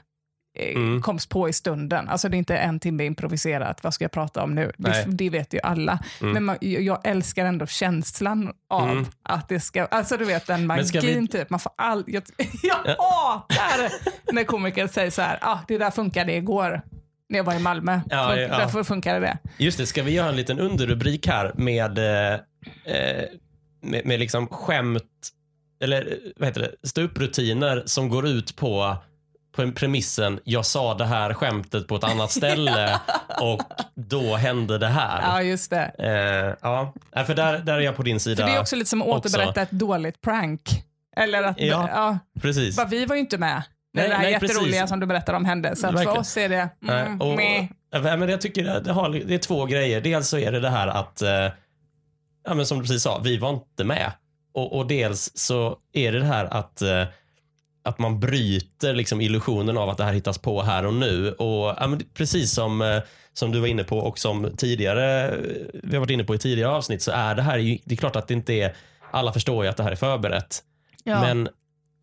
[0.59, 1.03] Mm.
[1.03, 2.09] koms på i stunden.
[2.09, 4.73] Alltså det är inte en timme improviserat, vad ska jag prata om nu?
[4.77, 5.99] Det, det vet ju alla.
[6.21, 6.33] Mm.
[6.33, 9.07] Men man, jag älskar ändå känslan av Mm.
[9.23, 11.51] att det ska, alltså du vet den magin vi- typ.
[11.51, 12.23] Man får all, jag,
[12.63, 13.93] jag hatar
[14.33, 16.83] när komiker säger så här, ah, det där funkade igår
[17.29, 18.01] när jag var i Malmö.
[18.11, 18.59] Ja, Fun- ja.
[18.59, 19.39] Därför funkade det.
[19.59, 22.33] Just det, ska vi göra en liten underrubrik här med, eh,
[22.97, 23.25] eh,
[23.83, 25.29] med, med liksom skämt,
[25.83, 28.97] eller eh, vad heter det, ståupprutiner som går ut på,
[29.75, 33.01] premissen, jag sa det här skämtet på ett annat ställe
[33.41, 33.61] och
[33.95, 35.23] då hände det här.
[35.23, 35.93] Ja, just det.
[35.99, 36.95] Eh, ja,
[37.27, 38.43] för där, där är jag på din sida.
[38.43, 39.29] För det är också lite som att också.
[39.29, 40.63] återberätta ett dåligt prank.
[41.17, 41.89] Eller att, Ja.
[41.93, 42.19] ja.
[42.41, 42.77] Precis.
[42.77, 43.63] Bara, vi var ju inte med.
[43.95, 44.89] När Nej, det här nej, jätteroliga precis.
[44.89, 45.77] som du berättar om hände.
[45.77, 46.69] Så för oss är det...
[46.81, 47.41] Nej, Mm, och.
[47.91, 50.01] Ja, men jag tycker att det, har, det är två grejer.
[50.01, 51.31] Dels så är det det här att, eh,
[52.45, 54.13] ja, men som du precis sa, vi var inte med.
[54.55, 57.05] Och, och dels så är det det här att, eh,
[57.83, 61.33] att man bryter liksom illusionen av att det här hittas på här och nu.
[61.33, 63.03] Och ja, Precis som, eh,
[63.33, 65.37] som du var inne på och som tidigare, eh,
[65.83, 67.97] vi har varit inne på i tidigare avsnitt, så är det här, ju- det är
[67.97, 68.75] klart att det inte är,
[69.11, 70.59] alla förstår ju att det här är förberett.
[71.05, 71.21] Ja.
[71.21, 71.49] Men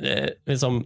[0.04, 0.86] eh, liksom,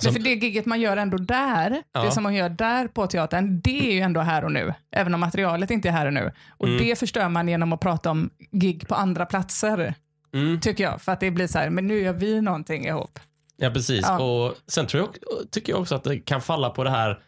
[0.00, 2.02] som, för det giget man gör ändå där, Ja.
[2.02, 4.74] det som man gör där på teatern, det är ju ändå här och nu.
[4.92, 6.32] Även om materialet inte är här och nu.
[6.50, 6.78] Och Mm.
[6.86, 9.94] det förstör man genom att prata om gig på andra platser,
[10.34, 10.60] mm.
[10.60, 11.00] tycker jag.
[11.02, 13.18] För att det blir så här, men nu gör vi någonting ihop.
[13.60, 14.00] Ja, precis.
[14.08, 14.18] Ja.
[14.22, 17.18] Och Sen tror jag, tycker jag också att det kan falla på det här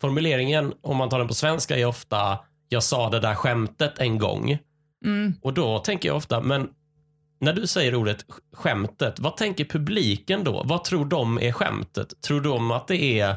[0.00, 4.18] formuleringen, om man tar den på svenska, är ofta jag sa det där skämtet en
[4.18, 4.58] gång.
[5.04, 5.34] Mm.
[5.42, 6.68] Och då tänker jag ofta, men
[7.40, 10.62] när du säger ordet sk- skämtet, vad tänker publiken då?
[10.64, 12.20] Vad tror de är skämtet?
[12.20, 13.36] Tror de att det är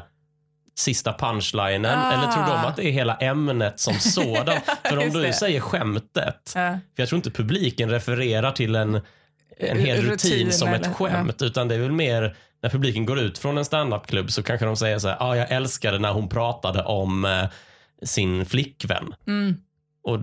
[0.78, 2.12] sista punchlinen Ah.
[2.12, 4.64] eller tror de att det är hela ämnet som sådant?
[4.84, 5.32] För om du det.
[5.32, 6.70] säger skämtet, Ja.
[6.70, 9.00] för jag tror inte publiken refererar till en,
[9.58, 13.06] en hel rutin, Rutin som ett eller- skämt, utan det är väl mer när publiken
[13.06, 16.12] går ut från en standupklubb så kanske de säger så här, ah, jag älskade när
[16.12, 17.44] hon pratade om eh,
[18.02, 19.14] sin flickvän.
[19.26, 19.56] Mm.
[20.02, 20.18] Och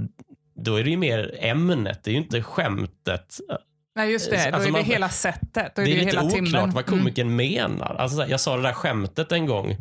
[0.55, 3.37] då är det ju mer ämnet, det är ju inte skämtet.
[3.95, 4.35] Nej, just det.
[4.49, 5.53] Då Alltså är det man- hela sättet.
[5.75, 6.71] Då är Det det, är ju lite oklart timmen.
[6.71, 6.99] vad Mm.
[6.99, 7.95] komikern menar.
[7.99, 9.77] Alltså, jag sa det där skämtet en gång.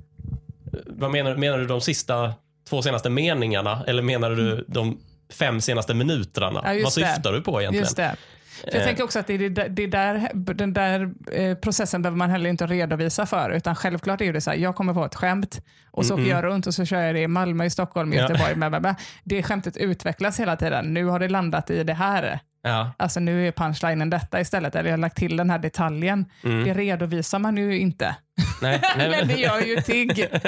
[0.87, 1.37] Vad menar, du?
[1.37, 2.33] menar du de sista
[2.69, 4.99] två senaste meningarna eller menar du de
[5.33, 6.49] fem senaste minuterna?
[6.49, 6.77] Mm.
[6.79, 7.15] Ja, vad det.
[7.15, 8.17] syftar du på egentligen?
[8.65, 8.87] För jag Eh.
[8.87, 12.67] tänker också att det är det, där, den där eh, processen behöver man heller inte
[12.67, 13.51] redovisa för.
[13.51, 16.45] Utan självklart är det så här, jag kommer på ett skämt och så åker jag
[16.45, 18.23] runt och så kör jag det i Malmö, i Stockholm, i Ja.
[18.23, 18.55] Göteborg.
[18.55, 18.97] Bla, bla, bla.
[19.25, 20.95] Det skämtet utvecklas hela tiden.
[20.95, 22.39] Nu har det landat i det här.
[22.63, 22.93] Ja.
[22.97, 24.75] Alltså nu är punchlinen detta istället.
[24.75, 26.25] Eller jag har lagt till den här detaljen.
[26.45, 26.65] Mm.
[26.65, 28.17] Det redovisar man ju inte.
[28.63, 30.29] Nej, nej, Men det gör ju Tigg.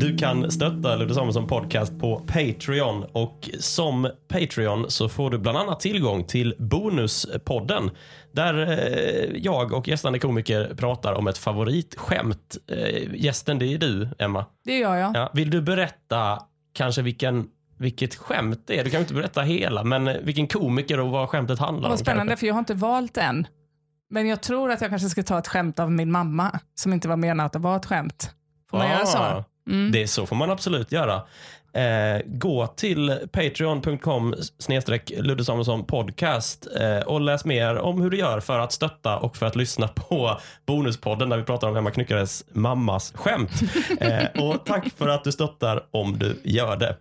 [0.00, 5.58] Du kan stötta Ludde Samuelsson podcast på Patreon och som Patreon så får du bland
[5.58, 7.90] annat tillgång till Bonuspodden
[8.32, 12.56] där eh, jag och gästande komiker pratar om ett favoritskämt.
[12.66, 14.46] Eh, gästen det är du, Emma.
[14.64, 15.16] Det gör jag.
[15.16, 16.42] Ja, vill du berätta
[16.72, 17.48] kanske vilken,
[17.78, 18.84] vilket skämt det är?
[18.84, 21.90] Du kan inte berätta hela, men vilken komiker och vad skämtet handlar om.
[21.90, 22.40] Vad spännande, kanske.
[22.40, 23.46] för jag har inte valt än.
[24.10, 27.08] Men jag tror att jag kanske ska ta ett skämt av min mamma, som inte
[27.08, 28.34] var menat att vara ett skämt.
[28.70, 29.44] Får man göra så?
[29.70, 29.92] Mm.
[29.92, 31.22] Det så får man absolut göra.
[31.72, 38.18] Eh, gå till patreon.com snedstreck Ludde Samuelsson podcast eh, och läs mer om hur du
[38.18, 41.90] gör för att stötta och för att lyssna på Bonuspodden där vi pratar om Emma
[41.90, 43.50] Knyckares mammas skämt.
[44.00, 46.96] Eh, och tack för att du stöttar om du gör det.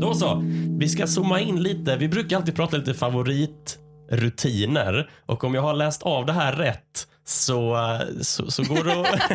[0.00, 0.42] Då så,
[0.78, 1.96] vi ska zooma in lite.
[1.96, 7.06] Vi brukar alltid prata lite favoritrutiner och om jag har läst av det här rätt
[7.28, 7.78] så,
[8.22, 9.32] så, så går det att...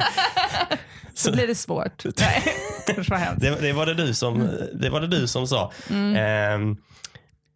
[1.13, 2.05] Så blir det svårt.
[2.19, 2.43] Nej.
[3.37, 5.71] Det, det, var det, du som, det var det du som sa.
[5.89, 6.15] Mm.
[6.15, 6.77] Ehm,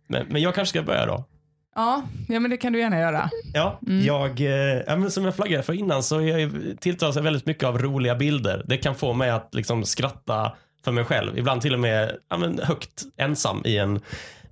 [0.07, 1.25] men, men jag kanske ska börja då.
[1.75, 3.29] Ja, ja, men det kan du gärna göra.
[3.53, 7.45] Ja, jag, eh, ja, men som jag flaggade för innan så jag tilltalas jag väldigt
[7.45, 8.63] mycket av roliga bilder.
[8.67, 10.51] Det kan få mig att liksom skratta
[10.85, 11.37] för mig själv.
[11.37, 14.01] Ibland till och med ja, men högt ensam i en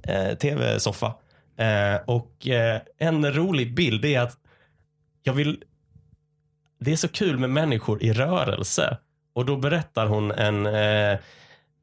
[0.03, 1.13] eh, tv-soffa.
[1.57, 4.37] Eh, och eh, en rolig bild är att
[5.23, 5.63] jag vill...
[6.83, 8.97] Det är så kul med människor i rörelse.
[9.35, 11.11] Och då berättar hon en eh,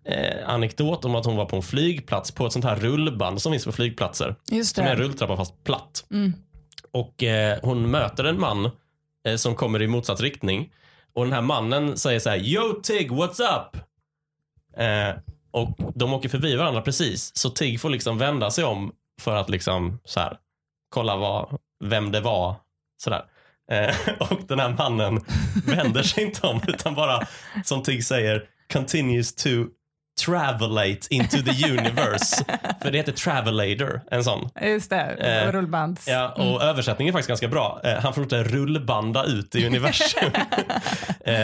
[0.04, 3.52] eh, anekdot om att hon var på en flygplats på ett sånt här rullband som
[3.52, 4.34] finns på flygplatser.
[4.50, 5.02] Just Som är en det.
[5.02, 6.04] rulltrappa fast platt.
[6.10, 6.32] Mm.
[6.92, 8.70] Och eh, hon möter en man
[9.26, 10.72] eh, som kommer i motsatt riktning.
[11.14, 13.76] Och den här mannen säger så här, Yo Tig, what's up?
[14.76, 15.20] Eh,
[15.50, 17.36] och de åker förbi varandra precis.
[17.36, 20.36] Så Tig får liksom vända sig om för att liksom så här,
[20.88, 22.54] kolla vad, vem det var.
[22.96, 23.24] Sådär.
[23.70, 25.20] Eh, och den här mannen
[25.66, 27.26] vänder sig inte om utan bara,
[27.64, 28.42] som Tig säger,
[28.72, 29.48] continues to
[30.26, 32.44] travelate into the universe.
[32.82, 34.48] För det heter travelator, en sån.
[34.62, 36.08] Just det, Eh, rullbands.
[36.08, 37.80] Ja, och översättningen är faktiskt ganska bra.
[37.84, 40.30] Eh, han får inte rullbanda ut i universum.
[41.24, 41.34] eh,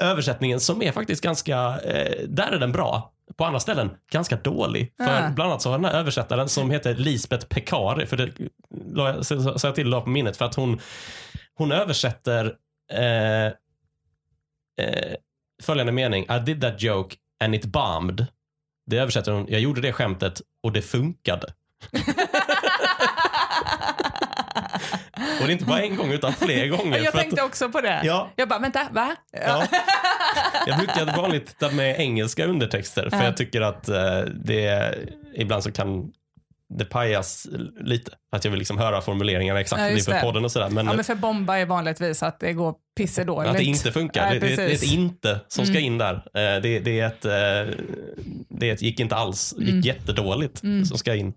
[0.00, 3.10] översättningen som är faktiskt ganska, eh, där är den bra.
[3.36, 4.92] På andra ställen ganska dålig.
[4.96, 5.30] För Ah.
[5.30, 8.28] bland annat så har den här översättaren som heter Lisbeth Pekari, för det
[8.94, 10.80] la jag- sa sa jag till la på minnet, för att hon,
[11.60, 12.54] hon översätter
[12.92, 13.52] eh, eh,
[15.62, 16.24] följande mening.
[16.24, 18.26] I did that joke and it bombed.
[18.86, 21.52] Det översätter hon, jag gjorde det skämtet och det funkade.
[25.40, 26.98] Och det är inte bara en gång utan fler gånger.
[26.98, 28.00] jag för att- tänkte också på det.
[28.04, 28.30] Ja.
[28.36, 29.16] Jag bara, vänta, va?
[29.32, 29.66] Ja.
[30.66, 33.24] Jag brukar vanligt titta med engelska undertexter för Ja.
[33.24, 34.94] jag tycker att eh, det
[35.34, 36.12] ibland så kan
[36.78, 37.46] det pajas
[37.80, 38.10] lite.
[38.32, 40.20] Att jag vill liksom höra formuleringarna exakt Ja, inför det.
[40.20, 40.68] podden och sådär.
[40.68, 43.50] Men, Ja, men för bomba är vanligtvis att det går pissedåligt.
[43.50, 44.26] att det inte funkar.
[44.30, 45.84] Nej, det, det, det är ett inte som ska Mm.
[45.84, 46.14] in där.
[46.14, 47.78] Eh, Det, det, är ett, eh,
[48.48, 49.80] det är ett gick inte alls, gick Mm.
[49.80, 50.84] jättedåligt Mm.
[50.84, 51.32] som ska in.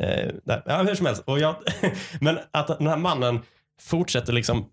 [0.00, 0.30] Eh.
[0.66, 1.22] Ja, hur som helst.
[1.26, 1.54] Och jag,
[2.20, 3.40] men att den här mannen
[3.82, 4.68] fortsätter liksom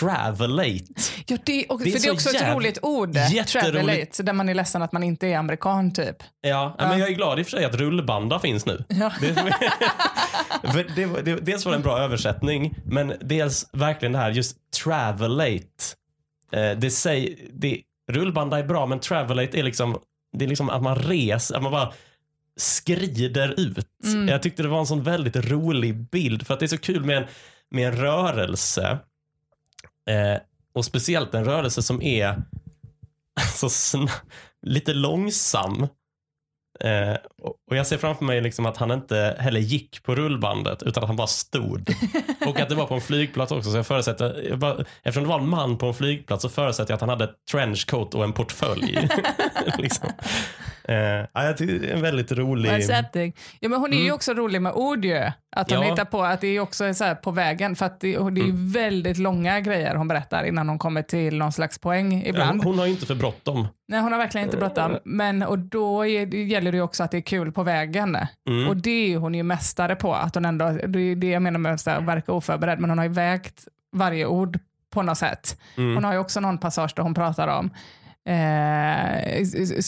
[0.00, 0.84] travelate.
[1.26, 3.16] Ja, det, och, Det är för det är också ett jäv- roligt ord.
[3.46, 6.16] Travelate, där man är ledsen att man inte är amerikan typ.
[6.40, 6.88] Ja, ja.
[6.88, 8.84] Men jag är glad i och för sig att rullbanda finns nu.
[8.88, 9.12] Ja.
[9.20, 9.34] Det,
[10.72, 15.66] för det, dels var det en bra översättning, men dels verkligen det här just travelate.
[16.52, 17.80] Eh, det säger, det,
[18.10, 19.98] rullbanda är bra, men travelate är liksom,
[20.38, 21.92] det är liksom att man reser, att man bara
[22.56, 23.86] skrider ut.
[24.04, 24.28] Mm.
[24.28, 27.04] Jag tyckte det var en sån väldigt rolig bild, för att det är så kul
[27.04, 27.24] med en,
[27.70, 28.98] med en rörelse.
[30.10, 30.40] Eh,
[30.72, 32.42] och speciellt en rörelse som är
[33.60, 34.06] alltså,
[34.62, 35.86] lite långsam.
[36.80, 41.02] Eh, och- jag ser framför mig liksom att han inte heller gick på rullbandet utan
[41.02, 41.90] att han bara stod.
[42.46, 43.70] och att det var på en flygplats också.
[43.70, 46.90] Så jag förutsätter, jag bara, eftersom det var en man på en flygplats så förutsätter
[46.92, 49.08] jag att han hade ett trenchcoat och en portfölj.
[49.78, 50.08] liksom.
[50.84, 52.70] eh, ja, är en väldigt rolig...
[53.60, 54.14] Ja, men hon är ju Mm.
[54.14, 55.30] också rolig med ord ju.
[55.56, 55.90] Att hon Ja.
[55.90, 57.76] hittar på att det är också så på vägen.
[57.76, 58.72] För att det, det är Mm.
[58.72, 62.50] väldigt långa grejer hon berättar innan hon kommer till någon slags poäng ibland.
[62.60, 63.68] Hon, hon har ju inte för bråttom.
[63.88, 64.96] Nej, hon har verkligen inte bråttom.
[65.04, 68.16] Men och då är, det gäller det ju också att det är kul på vägen.
[68.48, 68.68] Mm.
[68.68, 70.14] Och det är hon ju mästare på.
[70.14, 72.78] Att hon ändå, det är det jag menar med att verka oförberedd.
[72.80, 74.58] Men hon har ju vägt varje ord
[74.90, 75.58] på något sätt.
[75.76, 75.94] Mm.
[75.94, 77.70] Hon har ju också någon passage där hon pratar om
[78.28, 79.44] eh,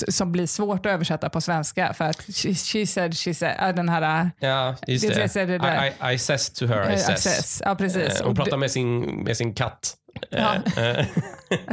[0.09, 1.93] som blir svårt att översätta på svenska.
[1.93, 5.59] För att she, she said, she said, den här Ja, just Det- det.
[5.59, 5.95] det-.
[6.03, 7.09] I, I, I says to her, I eh, says.
[7.11, 7.63] access.
[7.65, 8.21] Ja, precis.
[8.21, 9.95] Eh, hon pratar med sin, med sin katt.
[10.31, 10.55] Ja.
[10.77, 11.07] Eh, eh,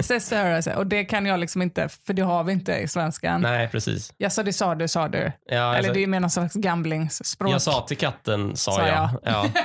[0.07, 0.71] to her, alltså.
[0.71, 3.41] Och det kan jag liksom inte, för det har vi inte i svenskan.
[3.41, 4.13] Nej, precis.
[4.17, 5.17] Ja, så det sa du, sa du.
[5.45, 7.51] Ja, Eller alltså, det är mer någon slags gamblingsspråk.
[7.51, 9.09] jag sa till katten, sa, Sa jag.
[9.23, 9.45] Ja.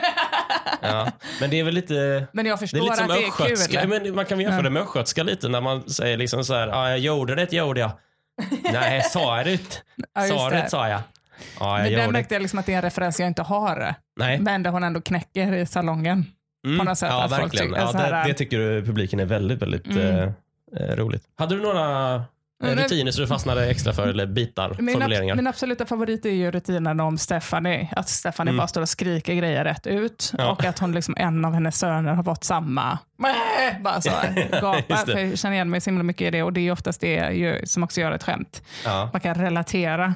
[0.85, 1.09] Ja.
[1.41, 2.27] Men det är väl lite...
[2.33, 3.89] Men jag Det är förstår lite som att det är kul.
[3.89, 4.63] Men man kan jämföra Ja.
[4.63, 7.81] det med östgötska lite när man säger liksom så här, ja, jag gjorde det, gjorde
[7.81, 7.91] jag.
[8.73, 9.83] Nej, sa jag det?
[10.15, 10.57] Ja, Sa det.
[10.57, 11.01] det, sa jag.
[11.61, 12.35] Ja, jag Men där märkte det.
[12.35, 13.95] jag liksom att det är en referens jag inte har.
[14.17, 14.39] Nej.
[14.39, 16.27] Men där hon ändå knäcker i salongen.
[16.67, 16.79] Mm.
[16.79, 17.67] på något sätt Ja, att folk verkligen.
[17.69, 19.99] tycker Ja, det, här- det tycker du publiken är väldigt, väldigt Mm.
[20.19, 20.33] eh,
[20.91, 21.23] eh, roligt.
[21.39, 22.23] Hade du några
[22.63, 25.35] eh, Mm, rutiner så du fastnade extra för, eller bitar, Min, formuleringar?
[25.35, 27.89] ab- min absoluta favorit är ju rutinen om Stephanie.
[27.97, 28.59] Att Stephanie Mm.
[28.59, 30.33] bara står och skriker grejer rätt ut.
[30.39, 30.53] Ja.
[30.53, 32.99] Och att hon liksom, en av hennes söner har fått samma.
[33.81, 34.83] Bara så här, gapa.
[34.89, 35.13] Just det.
[35.13, 36.43] För jag känner igen mig så himla mycket i det.
[36.43, 38.63] Och det är oftast det ju, som också gör ett skämt.
[38.85, 39.11] Ja.
[39.13, 40.15] Man kan relatera.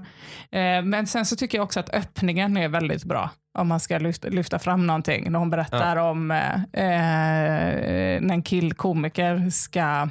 [0.53, 3.31] Eh, men sen så tycker jag också att öppningen är väldigt bra.
[3.59, 5.31] Om man ska lyfta, fram någonting.
[5.33, 10.09] När hon berättar om eh, eh, när en killkomiker ska Ja,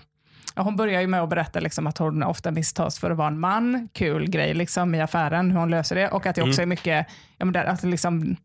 [0.64, 3.40] hon börjar ju med att berätta liksom att hon ofta misstas för att vara en
[3.40, 3.90] man.
[3.94, 6.10] Kul grej liksom i affären, hur hon löser det.
[6.10, 8.36] Och att det också är mycket, ja, men där, att liksom,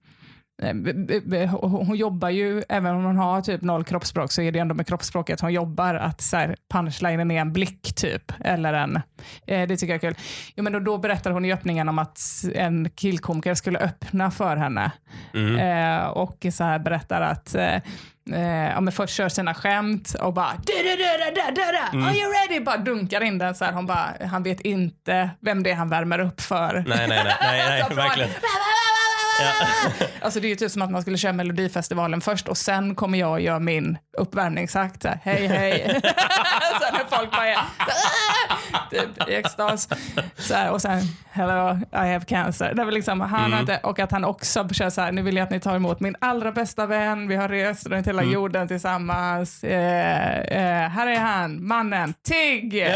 [1.60, 4.86] hon jobbar ju, även om hon har typ noll kroppsspråk, så är det ändå med
[4.86, 5.94] kroppsspråket hon jobbar.
[5.94, 8.32] Att så här, punchlinen är en blick typ.
[8.44, 8.96] Eller en,
[9.46, 10.22] eh, det tycker jag är kul.
[10.56, 12.20] Jo, men då, då berättar hon i öppningen om att
[12.54, 14.90] en killkomiker skulle öppna för henne.
[15.34, 15.58] Mm.
[15.58, 17.74] Eh, och så här berättar att eh,
[18.32, 20.52] eh, ja, men först kör sina skämt och bara.
[21.92, 22.06] Mm.
[22.06, 22.64] Are you ready?
[22.64, 23.72] Bara dunkar in den så här.
[23.72, 26.84] Hon bara, han vet inte vem det är han värmer upp för.
[26.86, 28.30] Nej, nej, nej, nej, nej verkligen.
[29.44, 32.94] Han- Alltså det är ju typ som att man skulle köra Melodifestivalen först och sen
[32.94, 35.02] kommer jag och gör min uppvärmningsakt.
[35.02, 36.00] så här, Hej hej.
[36.80, 37.64] sen när folk bara är "Ah!"
[38.90, 39.88] typ, i extas.
[40.36, 42.72] Så här, och sen hello I have cancer.
[42.74, 45.22] Det är väl liksom, han har inte, och att han också kör så här, nu
[45.22, 47.28] vill jag att ni tar emot min allra bästa vän.
[47.28, 49.64] Vi har rest runt hela jorden tillsammans.
[49.64, 52.86] Eh, eh, här är han, mannen, Tigg.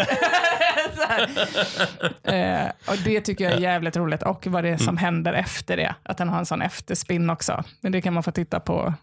[2.24, 4.22] Eh, och det tycker jag är jävligt roligt.
[4.22, 5.94] Och vad det är som händer efter det.
[6.02, 7.64] Att den har en sån efterspinn också.
[7.80, 8.94] Men det kan man få titta på,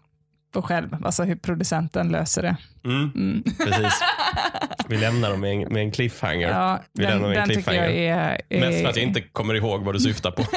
[0.52, 0.96] på själv.
[1.04, 2.56] Alltså hur producenten löser det.
[2.84, 3.42] Mm.
[3.42, 4.00] Precis.
[4.88, 6.48] Vi lämnar dem med en, med en cliffhanger.
[6.48, 8.40] Ja, Vi den lämnar med en tycker jag är...
[8.48, 10.42] är Mest för att jag inte kommer ihåg vad du syftar på.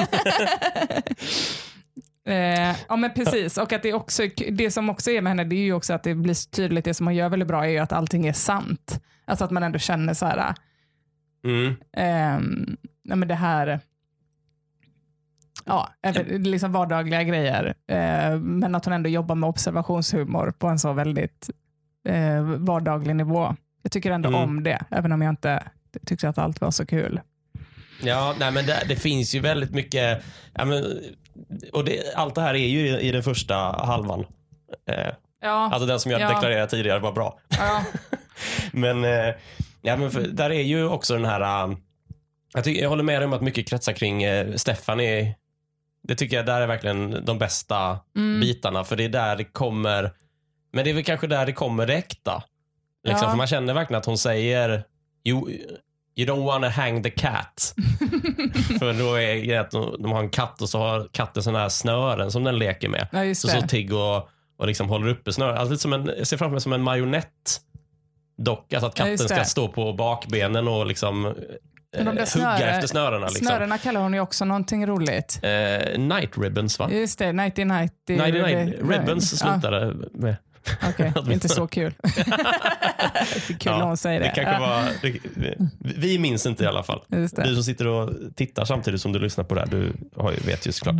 [2.28, 5.56] Eh, ja men precis, och att det, också, det som också är med henne det
[5.56, 7.70] är ju också att det blir så tydligt, det som hon gör väldigt bra är
[7.70, 9.02] ju att allting är sant.
[9.24, 10.54] Alltså att man ändå känner så här,
[11.44, 11.74] Mm.
[11.96, 13.80] ehm, nej men det här,
[15.66, 15.88] ja,
[16.28, 17.74] liksom vardagliga grejer.
[17.88, 21.50] Eh, men att hon ändå jobbar med observationshumor på en så väldigt
[22.08, 23.56] eh, vardaglig nivå.
[23.82, 24.40] Jag tycker ändå Mm.
[24.40, 25.62] om det, även om jag inte
[26.06, 27.20] tyckte att allt var så kul.
[28.02, 30.22] Ja, nej, men det, det finns ju väldigt mycket.
[30.54, 30.84] Ja, men,
[31.72, 33.54] och det, allt det här är ju i, i den första
[33.86, 34.20] halvan.
[34.90, 36.28] Eh, Ja, alltså den som jag Ja.
[36.28, 37.38] deklarerade tidigare var bra.
[37.48, 37.82] ja,
[38.72, 39.34] Men, eh,
[39.82, 41.76] ja, men för, där är ju också den här...
[42.54, 45.34] Jag, tycker, jag håller med dig om att mycket kretsar kring uh, Stephanie.
[46.08, 48.84] Det tycker jag där är verkligen de bästa mm, bitarna.
[48.84, 50.12] För det är där det kommer.
[50.72, 52.42] Men det är väl kanske där det kommer det äkta.
[53.04, 53.30] Liksom, Ja.
[53.30, 54.84] För man känner verkligen att hon säger
[55.24, 55.50] you,
[56.16, 57.74] you don't wanna hang the cat.
[58.78, 61.68] för då är det att de, har en katt och så har katten sådana här
[61.68, 63.08] snören som den leker med.
[63.12, 65.56] ja, Så, så Tigg och, och liksom håller uppe snören.
[65.56, 67.60] Alltså lite som en, jag ser framför mig som en marionett
[68.38, 68.80] docka.
[68.80, 71.34] Så att Ja, katten just ska stå på bakbenen och liksom
[71.96, 73.26] eh, hugga snöre- efter snörena.
[73.26, 73.46] Liksom.
[73.46, 75.40] Snörena kallar hon ju också någonting roligt.
[75.42, 76.90] Eh, night ribbons va?
[76.90, 77.90] Just det, 90-90.
[78.06, 80.36] 99 ribbons Ja, slutade med.
[80.88, 81.94] Okej, inte så kul.
[82.02, 82.10] det
[83.54, 84.26] är kul om hon säger det.
[84.26, 87.00] det kanske Ja, var, det, vi minns inte i alla fall.
[87.08, 90.38] Du som sitter och tittar samtidigt som du lyssnar på det här, du har ju,
[90.38, 90.96] vet ju såklart.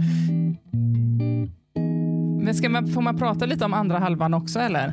[2.42, 4.92] Men ska man, får man prata lite om andra halvan också eller?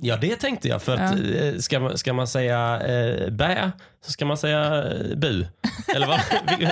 [0.00, 0.82] Ja, det tänkte jag.
[0.82, 3.72] För att, eh, ska, man, ska man säga eh, bä,
[4.04, 5.46] så ska man säga eh, bu.
[5.94, 6.20] Eller vad?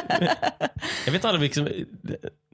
[1.07, 1.87] jag vet aldrig vilken...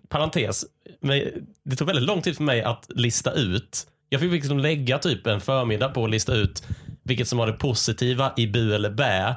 [0.09, 0.65] Parentes.
[1.01, 1.21] Men
[1.65, 3.87] det tog väldigt lång tid för mig att lista ut.
[4.09, 6.63] Jag fick liksom lägga typ en förmiddag på att lista ut
[7.05, 9.35] vilket som var det positiva i bu eller bä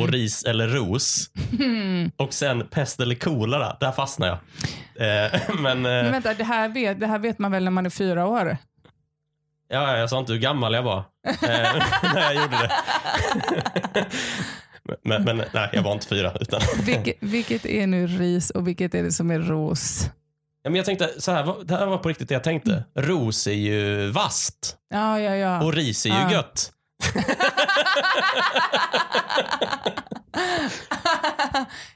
[0.00, 1.30] och ris eller ros.
[2.16, 3.76] Och sen pest eller kolera.
[3.80, 4.38] Där fastnade
[4.96, 5.24] jag.
[5.24, 7.86] Eh, men eh, Men vänta, det här, vet, det här vet man väl när man
[7.86, 8.56] är fyra år?
[9.72, 11.36] Ja, jag sa inte hur gammal jag var eh,
[12.14, 12.70] när jag gjorde det.
[15.04, 16.32] men, men nej, jag var inte fyra.
[16.40, 20.04] Utan, Vilket, vilket är nu ris och vilket är det som är ros?
[20.62, 22.84] ja, men jag tänkte, så här, det här var på riktigt det jag tänkte.
[22.94, 25.62] Ros är ju vast Ja, ja, ja.
[25.62, 26.32] och ris är ju Ja.
[26.32, 26.72] gött.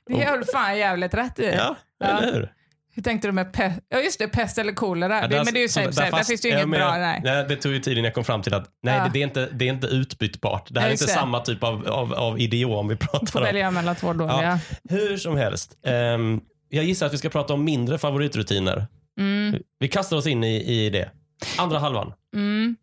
[0.07, 1.55] det du fan jävligt rätt i.
[1.57, 2.07] Ja, Ja.
[2.07, 2.53] eller hur?
[2.97, 3.81] Hur tänkte du med pest?
[3.89, 5.21] Ja, just det, pest eller kolera.
[5.31, 5.87] Ja, men det är ju så- där.
[5.93, 6.97] Där fast- finns det ju ja, inget bra.
[6.99, 7.21] Nej.
[7.25, 9.05] nej, det tog ju tid innan jag kom fram till att nej, Ja.
[9.05, 10.67] det, det, är inte, det är inte utbytbart.
[10.71, 13.45] Det här Ja, är inte samma typ av, av, av idiom vi Får pratar om.
[13.45, 14.59] välja mellan två dåliga.
[14.91, 15.73] Hur som helst.
[15.87, 18.87] ehm, jag gissar att vi ska prata om mindre favoritrutiner.
[19.21, 19.61] Mm.
[19.79, 21.11] Vi kastar oss in i, i det.
[21.59, 22.13] Andra halvan.
[22.35, 22.77] Mm.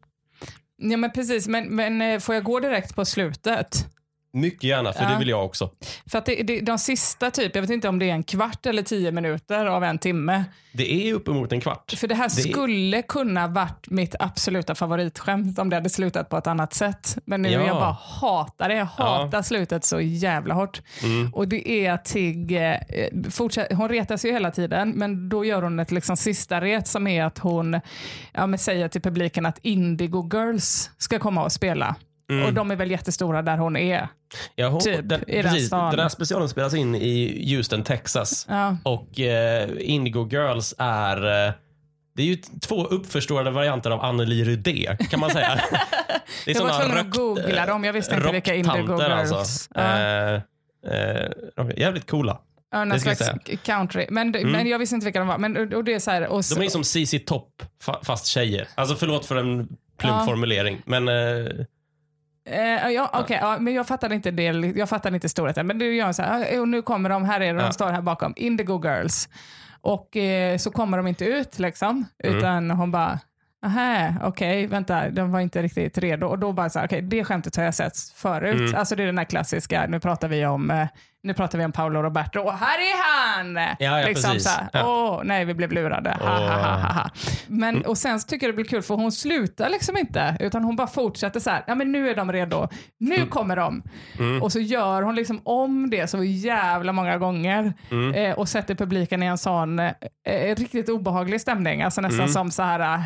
[0.77, 1.47] Ja, men precis.
[1.47, 3.85] Men, men eh, får jag gå direkt på slutet?
[4.35, 5.09] Mycket gärna, för Ja.
[5.09, 5.69] det vill jag också.
[6.05, 8.65] För att det, det, de sista, typ, jag vet inte om det är en kvart
[8.65, 10.43] eller tio minuter av en timme.
[10.73, 11.93] Det är uppemot en kvart.
[11.97, 16.37] För det här Det- skulle kunna varit mitt absoluta favoritskämt om det hade slutat på
[16.37, 17.17] ett annat sätt.
[17.25, 17.67] Men nu Ja.
[17.67, 18.75] jag bara hatar det.
[18.75, 20.81] Jag hatar slutet så jävla hårt.
[21.03, 21.33] Mm.
[21.33, 22.77] Och det är att Tigg, eh,
[23.31, 27.07] fortsätt, hon retas ju hela tiden, men då gör hon ett liksom sista ret som
[27.07, 27.79] är att hon
[28.33, 31.95] ja, säger till publiken att Indigo Girls ska komma och spela.
[32.33, 32.45] Mm.
[32.45, 34.07] Och de är väl jättestora där hon är.
[34.55, 35.91] Ja, hon, Typ, den, i den precis, stan.
[35.91, 38.45] den här specialen spelas in i Houston, Texas.
[38.49, 38.77] Ja.
[38.83, 41.47] Och eh, Indigo Girls är...
[41.47, 41.53] Eh,
[42.15, 45.47] det är ju två uppförstorade varianter av Anneli Rudé, kan man säga.
[46.45, 49.31] Det är Jag var tvungen att googla dem, jag visste inte vilka Indigo Girls.
[49.31, 49.69] Alltså.
[49.75, 49.81] Ja.
[49.81, 50.33] Eh,
[50.87, 51.31] eh,
[51.77, 52.39] jävligt coola.
[52.71, 53.29] Ja, någon slags
[53.63, 54.05] country.
[54.09, 55.37] Men, men jag visste inte vilka de var.
[55.37, 57.49] Men, och det är så här, och så, De är som CC Topp,
[57.85, 58.67] fa- fast tjejer.
[58.75, 59.67] Alltså förlåt för en
[59.97, 60.25] plump Ja.
[60.25, 60.81] formulering.
[60.85, 61.45] Men eh,
[62.45, 64.43] Eh, ja, okej, ja, men jag fattade inte det.
[64.75, 65.67] Jag fattade inte storheten.
[65.67, 68.01] Men det gör så här, och nu kommer de, här är de, de står här
[68.01, 68.33] bakom.
[68.35, 69.29] Indigo Girls.
[69.81, 72.05] Och eh, så kommer de inte ut liksom.
[72.23, 72.37] Mm.
[72.37, 73.19] Utan hon bara,
[73.65, 76.27] Aha, okej, vänta, de var inte riktigt redo.
[76.27, 78.59] Och då bara så här, okej, det skämtet har jag sett förut.
[78.69, 78.75] Mm.
[78.75, 80.87] Alltså det är den här klassiska, nu pratar vi om, eh,
[81.23, 83.55] nu pratar vi om Paolo Roberto, och här är han!
[83.55, 84.47] Ja, ja, liksom precis.
[84.51, 84.85] här, Ja.
[84.85, 86.17] åh, nej, vi blev lurade.
[86.21, 87.09] Ha, ha, ha, ha.
[87.47, 87.87] Men, Mm.
[87.87, 90.75] och sen så tycker jag det blir kul, för hon slutar liksom inte, utan hon
[90.75, 92.67] bara fortsätter så här, ja men nu är de redo,
[92.99, 93.27] nu Mm.
[93.29, 93.83] kommer de.
[94.41, 98.13] Och så gör hon liksom om det så jävla många gånger Mm.
[98.13, 99.93] eh, och sätter publiken i en sån eh,
[100.57, 101.81] riktigt obehaglig stämning.
[101.83, 102.33] Alltså nästan Mm.
[102.33, 102.99] som så här,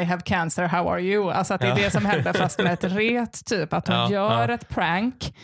[0.00, 1.30] I have cancer, how are you?
[1.32, 1.76] Alltså att det är Ja.
[1.84, 3.72] det som händer fast med ett ret typ.
[3.72, 5.34] Att hon gör ett prank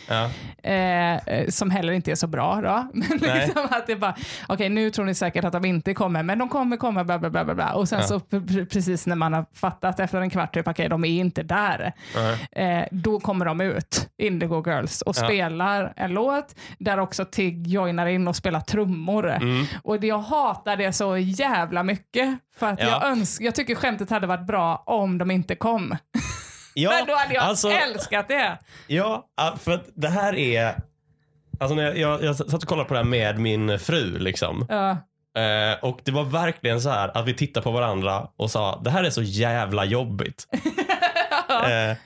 [0.63, 2.61] eh, eh, som heller inte är så bra.
[2.61, 2.87] Då.
[2.93, 4.15] Men liksom att det bara,
[4.47, 7.29] okej nu tror ni säkert att de inte kommer, men de kommer komma, bla bla
[7.29, 7.55] bla.
[7.55, 7.73] bla.
[7.73, 8.07] Och sen Ja.
[8.07, 8.19] så
[8.71, 11.93] precis när man har fattat efter en kvart, typ, okej de är inte där.
[12.51, 15.23] Eh, då kommer de ut, Indigo Girls, och Ja.
[15.25, 19.29] spelar en låt där också Tig joinar in och spelar trummor.
[19.29, 19.65] Mm.
[19.83, 22.37] Och jag hatar det så jävla mycket.
[22.57, 22.85] För att Ja.
[22.87, 25.97] jag, öns jag tycker skämtet hade varit bra om de inte kom.
[26.75, 28.57] Ja, Men då hade jag alltså, älskat det.
[28.87, 30.75] Ja, ja, för att det här är...
[31.59, 34.19] Alltså när jag, jag, jag satt och kollade på det här med min fru.
[34.19, 34.65] Liksom.
[34.69, 34.97] Ja.
[35.41, 38.89] Eh, och det var verkligen så här att vi tittade på varandra och sa det
[38.89, 40.47] här är så jävla jobbigt.
[41.49, 41.97] eh,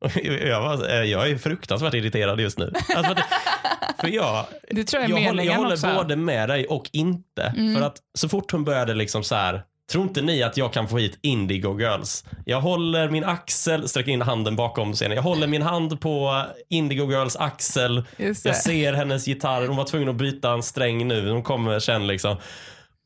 [0.00, 2.72] och jag, var, eh, jag är fruktansvärt irriterad just nu.
[2.96, 6.66] Alltså för, att, för jag, Det tror jag jag håller, jag håller både med dig
[6.66, 7.42] och inte.
[7.42, 7.74] Mm.
[7.74, 10.88] För att så fort hon började liksom så här, tror inte ni att jag kan
[10.88, 12.24] få hit Indigo Girls?
[12.44, 15.16] Jag håller min axel, sträcker in handen bakom scenen.
[15.16, 18.04] Jag håller min hand på Indigo Girls axel.
[18.44, 19.66] Jag ser hennes gitarr.
[19.66, 21.30] Hon var tvungen att byta en sträng nu.
[21.30, 22.36] Hon kommer sen liksom.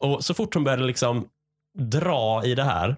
[0.01, 1.29] Och så fort hon började liksom
[1.79, 2.97] dra i det här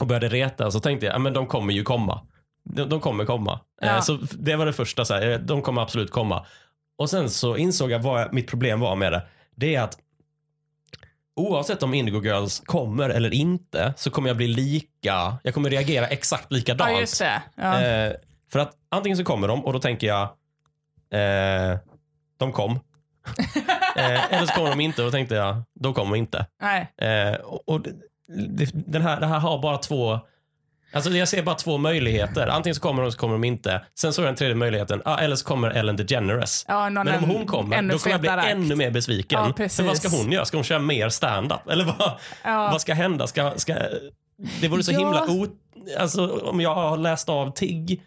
[0.00, 2.20] och började reta så tänkte jag, ja men de kommer ju komma.
[2.64, 3.60] De, de kommer komma.
[3.80, 3.86] Ja.
[3.96, 6.46] Eh, Så det var det första, så här, eh, de kommer absolut komma.
[6.98, 9.22] Och sen så insåg jag vad mitt problem var med det.
[9.56, 9.98] Det är att
[11.36, 16.06] oavsett om Indigo Girls kommer eller inte så kommer jag bli lika, jag kommer reagera
[16.06, 16.90] exakt likadant.
[16.92, 17.42] Ja, just det.
[17.54, 17.82] Ja.
[17.82, 18.12] Eh,
[18.52, 20.22] för att antingen så kommer de och då tänker jag,
[21.10, 21.78] eh,
[22.36, 22.72] de kom.
[23.96, 26.46] eh, eller så kommer de inte och då tänkte jag, de kommer inte.
[26.62, 26.92] Nej.
[26.96, 27.92] Eh, och och det,
[28.28, 30.20] det, den här, det här har bara två,
[30.92, 32.46] alltså jag ser bara två möjligheter.
[32.46, 33.82] Antingen så kommer de så kommer de inte.
[33.98, 36.64] Sen så är den tredje möjligheten, ah, eller så kommer Ellen DeGeneres.
[36.68, 38.46] Ja, någon Men om hon kommer, då kommer jag bli akt.
[38.48, 39.54] ännu mer besviken.
[39.58, 40.44] Ja, För vad ska hon göra?
[40.44, 41.68] Ska hon köra mer stand-up?
[41.70, 42.12] Eller vad,
[42.44, 42.68] Ja.
[42.72, 43.26] vad ska hända?
[43.26, 43.74] Ska, ska,
[44.60, 44.98] det vore så Ja.
[44.98, 45.46] himla o,
[45.98, 48.02] alltså, Om jag har läst av Tigg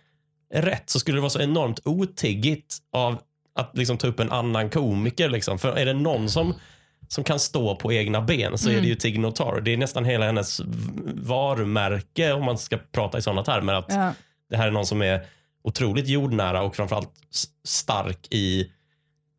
[0.53, 3.17] rätt så skulle det vara så enormt otiggigt av
[3.55, 5.29] att liksom, ta upp en annan komiker.
[5.29, 5.59] Liksom.
[5.59, 6.53] För är det någon som,
[7.11, 8.83] som kan stå på egna ben så är Mm.
[8.83, 9.59] det ju Tig Notaro.
[9.59, 10.61] Det är nästan hela hennes
[11.13, 13.73] varumärke om man ska prata i sådana termer.
[13.73, 14.13] Att Ja.
[14.49, 15.25] det här är någon som är
[15.63, 17.11] otroligt jordnära och framförallt
[17.63, 18.71] stark i,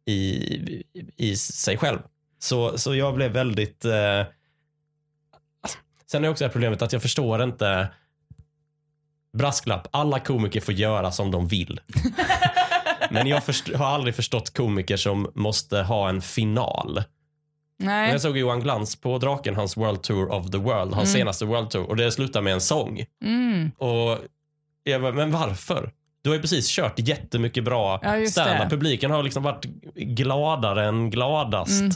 [0.07, 0.83] i,
[1.17, 1.99] i sig själv.
[2.39, 3.85] Så, så jag blev väldigt...
[3.85, 4.23] Eh...
[6.11, 7.89] Sen är också det problemet att jag förstår inte
[9.39, 9.89] brasklapp.
[9.91, 11.81] Alla komiker får göra som de vill.
[13.11, 13.43] Men jag
[13.75, 17.03] har aldrig förstått komiker som måste ha en final.
[17.81, 18.11] Nej.
[18.13, 21.21] Jag såg Johan Glans på Draken, hans World Tour of the World, hans Mm.
[21.21, 21.89] senaste World Tour.
[21.89, 23.05] Och det slutar med en sång.
[23.25, 23.71] Mm.
[23.79, 24.19] Och
[24.85, 25.91] jag bara, men varför?
[26.23, 28.71] Du har ju precis kört jättemycket bra Ja, stand-up.
[28.71, 29.65] Publiken har liksom varit
[29.95, 31.81] gladare än gladast.
[31.81, 31.93] Mm.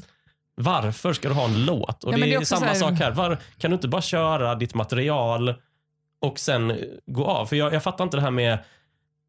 [0.57, 2.05] Varför ska du ha en låt?
[2.05, 3.11] Och Ja, det det är samma här- sak här.
[3.11, 5.55] Var, kan du inte bara köra ditt material
[6.21, 7.47] och sen gå av?
[7.47, 8.59] För jag, jag fattar inte det här med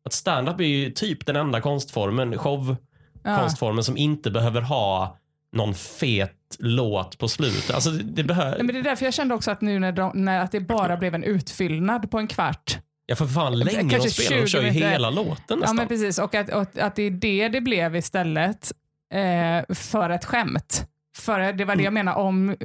[0.06, 3.84] att stand-up är ju typ den enda konstformen, showkonstformen Ja.
[3.84, 5.18] som inte behöver ha
[5.56, 7.72] någon fet låt på slutet.
[7.72, 8.58] Alltså det, det behöver...
[8.58, 10.98] Men det är därför jag kände också att nu när, de, när att det bara
[10.98, 12.78] blev en utfyllnad på en kvart.
[13.06, 14.42] Ja för fan länge de spelar.
[14.42, 14.90] De 20 kör ju minuter.
[14.90, 15.76] hela låten Ja, nästan.
[15.76, 16.20] men precis.
[16.20, 18.72] Och att, och att det är det det blev istället
[19.14, 20.88] eh, för ett skämt.
[21.18, 22.06] För det var det jag Mm.
[22.06, 22.56] menar om,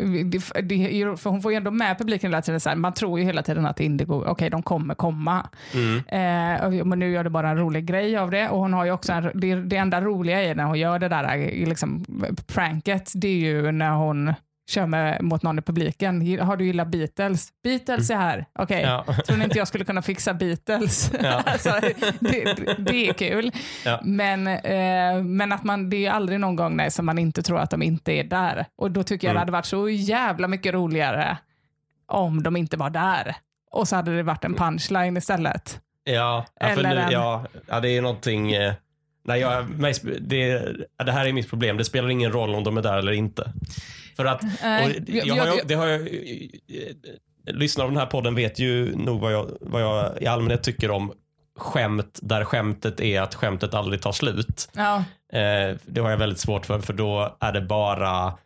[1.16, 3.42] för hon får ju ändå med publiken hela tiden, så här, man tror ju hela
[3.42, 5.48] tiden att Indigo, okej de kommer komma.
[5.74, 5.96] Mm.
[6.78, 8.92] Eh, men nu gör det bara en rolig grej av det och hon har ju
[8.92, 12.04] också en, det, det enda roliga är när hon gör det där eh, liksom,
[12.46, 14.34] pranket, det är ju när hon
[14.70, 16.38] kör med, mot någon i publiken.
[16.40, 17.48] Har du gillat Beatles?
[17.64, 18.44] Beatles är här.
[18.58, 19.02] Okej, Mm.
[19.06, 19.14] Ja.
[19.26, 21.12] tror ni inte jag skulle kunna fixa Beatles?
[21.22, 21.42] Ja.
[21.46, 21.70] alltså,
[22.20, 23.52] det, det är kul.
[23.84, 24.00] Ja.
[24.04, 27.58] Men, eh, men att man, det är aldrig någon gång nej, som man inte tror
[27.58, 28.66] att de inte är där.
[28.76, 29.34] Och då tycker jag Mm.
[29.34, 31.36] det hade varit så jävla mycket roligare
[32.06, 33.36] om de inte var där.
[33.70, 35.80] Och så hade det varit en punchline istället.
[36.04, 38.72] Ja, för Eller nu, en- ja, ja, det är någonting, eh,
[39.24, 39.66] Nej, jag,
[40.20, 40.58] det,
[41.04, 41.76] det här är mitt problem.
[41.76, 43.52] Det spelar ingen roll om de är där eller inte.
[44.20, 44.42] För att,
[45.08, 46.08] jag- har, jag- det har jag,
[47.44, 50.90] lyssnare av den här podden vet ju nog vad jag, vad jag i allmänhet tycker
[50.90, 51.12] om
[51.58, 54.68] skämt där skämtet är att skämtet aldrig tar slut.
[54.72, 58.38] Ja, Eh, det har jag väldigt svårt för, för då är det bara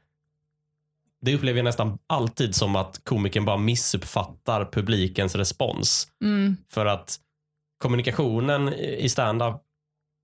[1.23, 6.09] det upplever jag nästan alltid som att komikern bara missuppfattar publikens respons.
[6.23, 7.17] mm, För att
[7.79, 9.55] kommunikationen i stand-up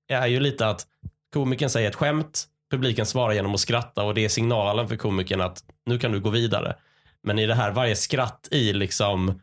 [0.08, 0.86] är ju lite att
[1.32, 5.40] komikern säger ett skämt, publiken svarar genom att skratta och det är signalen för komikern
[5.40, 6.76] att nu kan du gå vidare.
[7.22, 9.40] Men i det här, varje skratt i liksom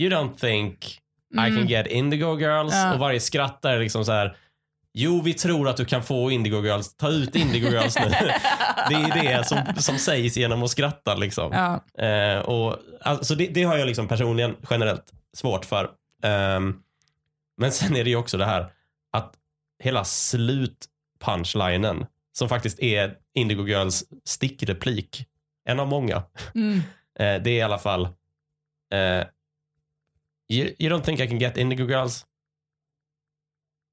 [0.00, 1.00] You don't think
[1.32, 1.66] I can Mm.
[1.66, 2.92] get Indigo Girls Ja.
[2.94, 4.36] och varje skratt är liksom så här
[4.96, 6.96] Jo, vi tror att du kan få Indigo Girls.
[6.96, 8.08] Ta ut Indigo Girls nu.
[8.88, 11.14] det är det som, som sägs genom att skratta.
[11.14, 11.52] Liksom.
[11.52, 15.04] ja, Eh, och, alltså det, det har jag liksom personligen generellt
[15.36, 15.90] svårt för.
[16.22, 16.76] Ehm,
[17.56, 18.66] men sen är det ju också det här
[19.12, 19.34] att
[19.82, 25.26] hela slutpunchlinen som faktiskt är Indigo Girls stickreplik,
[25.64, 26.22] en av många,
[26.54, 26.76] mm.
[27.18, 28.04] eh, det är i alla fall
[28.92, 29.26] eh,
[30.48, 32.26] you, you don't think I can get Indigo Girls?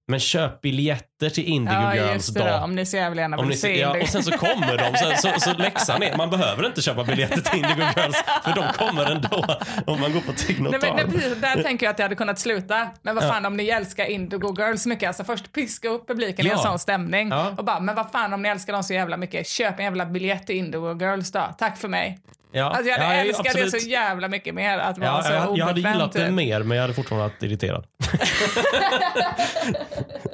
[0.07, 2.27] Men köp biljetter till Indigo ja Girls.
[2.27, 4.97] Då, om ni så jävla gärna vill ni, se ja, och sen så kommer de.
[4.97, 8.73] Så, så, så läxan är, man behöver inte köpa biljetter till Indigo Girls för de
[8.73, 9.45] kommer ändå
[9.85, 12.87] om man går på men, nej, precis, där tänker jag att jag hade kunnat sluta.
[13.01, 15.07] Men vad fan om ni älskar Indigo Girls så mycket.
[15.07, 16.63] Alltså först piska upp publiken i en Ja.
[16.63, 17.29] sån stämning.
[17.29, 17.53] Ja.
[17.57, 19.47] Och bara, men vad fan om ni älskar dem så jävla mycket.
[19.47, 21.55] Köp en jävla biljett till Indigo Girls då.
[21.57, 22.19] Tack för mig.
[22.53, 23.71] Ja, Alltså jag hade ja, älskat absolut.
[23.71, 24.77] det så jävla mycket mer.
[24.77, 26.33] Att vara Ja, så jag, jag hade gillat det typ.
[26.33, 27.85] mer, men jag hade fortfarande varit irriterad.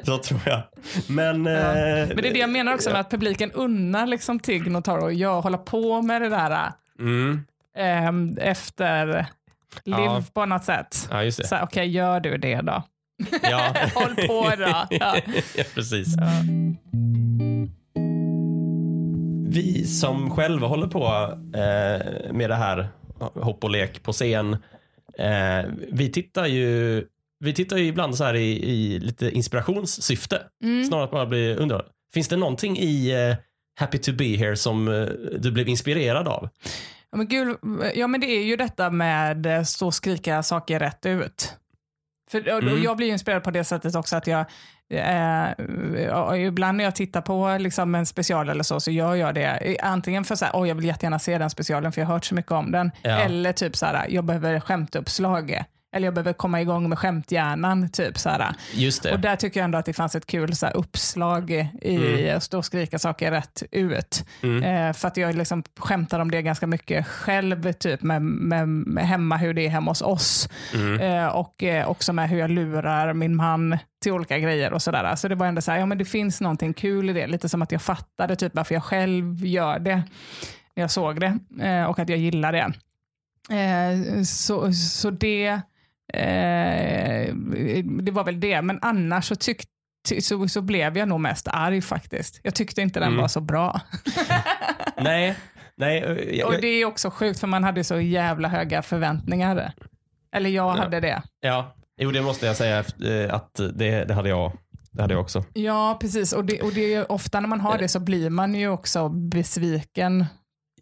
[0.03, 0.61] så tror jag.
[1.07, 1.47] Men...
[1.47, 4.83] eh, Men det är det jag menar också med att publiken unnar liksom Tigg och
[4.83, 7.45] Taro och jag hålla på med det där Mm,
[7.77, 9.05] ehm, efter
[9.83, 10.23] liv Ja.
[10.33, 11.07] på något sätt.
[11.11, 11.47] ja, just det.
[11.47, 12.83] Så Okej, gör du det då.
[13.41, 13.73] Ja.
[13.95, 14.85] Håll på då.
[14.99, 15.15] Ja.
[15.55, 16.07] ja, precis.
[19.47, 21.05] Vi som själva håller på
[21.57, 22.87] eh, med det här
[23.33, 24.53] hopp och lek på scen.
[25.17, 27.05] Eh, vi tittar ju
[27.39, 30.41] vi tittar ju ibland så här i, i lite inspirationssyfte.
[30.63, 30.85] Mm.
[30.85, 31.85] Snarare att bara bli underhåll.
[32.13, 33.35] Finns det någonting i eh,
[33.79, 35.05] Happy to be here som eh,
[35.39, 36.49] du blev inspirerad av?
[37.11, 37.57] Ja, men gud,
[37.95, 41.53] ja men det är ju detta med eh, stå och skrika saker rätt ut.
[42.31, 42.83] För, Mm.
[42.83, 44.45] Jag blir ju inspirerad på det sättet också att jag
[44.89, 45.49] eh,
[46.05, 49.45] ja, ibland när jag tittar på liksom en special eller så, så gör jag det
[49.45, 52.25] eh, antingen för att oh, jag vill jättegärna se den specialen för jag har hört
[52.25, 52.91] så mycket om den.
[53.01, 53.09] Ja.
[53.09, 55.63] Eller typ så här, jag behöver skämtuppslag.
[55.97, 57.89] Eller jag behöver komma igång med skämthjärnan.
[57.89, 58.55] Typ, så här.
[58.73, 59.13] Just det.
[59.13, 62.43] Och där tycker jag ändå att det fanns ett kul så här, uppslag i att
[62.43, 64.25] stå och skrika saker rätt ut.
[64.43, 64.63] Mm.
[64.63, 69.07] Eh, för att jag liksom skämtar om det ganska mycket själv, typ med, med, med
[69.07, 70.49] hemma, hur det är hemma hos oss.
[70.73, 70.99] Mm.
[70.99, 75.15] Eh, och eh, också med hur jag lurar min man till olika grejer och sådär.
[75.15, 77.27] Så det var ändå så här, ja men det finns någonting kul i det.
[77.27, 80.03] Lite som att jag fattade typ varför jag själv gör det.
[80.75, 82.73] När jag såg det eh, och att jag gillar det.
[83.49, 85.61] Eh, så, så det,
[86.13, 87.33] eh,
[88.01, 88.61] det var väl det.
[88.61, 89.71] Men annars så tyckte
[90.21, 92.39] så, så blev jag nog mest arg faktiskt.
[92.43, 93.21] Jag tyckte inte den Mm.
[93.21, 93.81] var så bra.
[95.01, 95.35] Nej,
[95.77, 96.03] nej.
[96.03, 99.71] eh, Jag, Och det är också sjukt för man hade så jävla höga förväntningar.
[100.35, 101.21] Eller jag hade det.
[101.39, 104.51] ja, jo det måste jag säga eh, att det, det hade jag.
[104.91, 105.43] Det hade jag också.
[105.53, 106.33] Ja, precis.
[106.33, 109.09] Och det, och det är ofta när man har det så blir man ju också
[109.09, 110.25] besviken.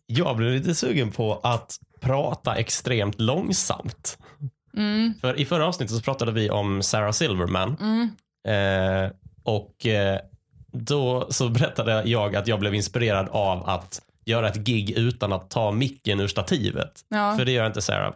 [0.05, 4.17] Jag blev lite sugen på att prata extremt långsamt.
[4.77, 7.77] Mm, För i förra avsnittet så pratade vi om Sarah Silverman.
[7.81, 8.09] mm,
[8.47, 9.11] Eh,
[9.43, 10.19] och eh,
[10.71, 15.49] då så berättade jag att jag blev inspirerad av att göra ett gig utan att
[15.49, 16.91] ta micken ur stativet.
[17.09, 17.35] ja.
[17.37, 18.13] För det gör inte Sarah.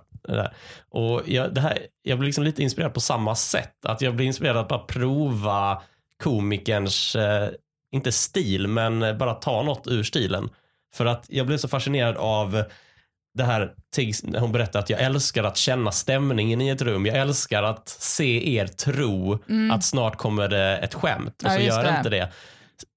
[0.89, 3.85] Och jag, det här, jag blir liksom lite inspirerad på samma sätt.
[3.85, 5.81] Att jag blir inspirerad att bara prova
[6.23, 7.49] komikerns, eh,
[7.91, 10.49] inte stil, men bara ta något ur stilen.
[10.93, 12.63] För att jag blev så fascinerad av
[13.39, 13.73] det här
[14.23, 17.05] när hon berättar att jag älskar att känna stämningen i ett rum.
[17.05, 19.39] Jag älskar att se er tro
[19.71, 21.65] att snart kommer det ett skämt och Mm.
[21.65, 21.97] Ja, så gör det.
[21.97, 22.29] inte det.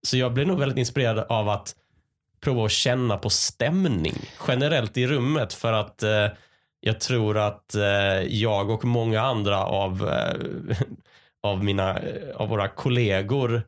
[0.03, 1.75] Så jag blev nog väldigt inspirerad av att
[2.41, 4.15] prova att känna på stämning
[4.49, 6.27] generellt i rummet för att eh,
[6.81, 10.77] jag tror att eh, jag och många andra av, eh,
[11.43, 13.63] av, mina, eh, av våra kollegor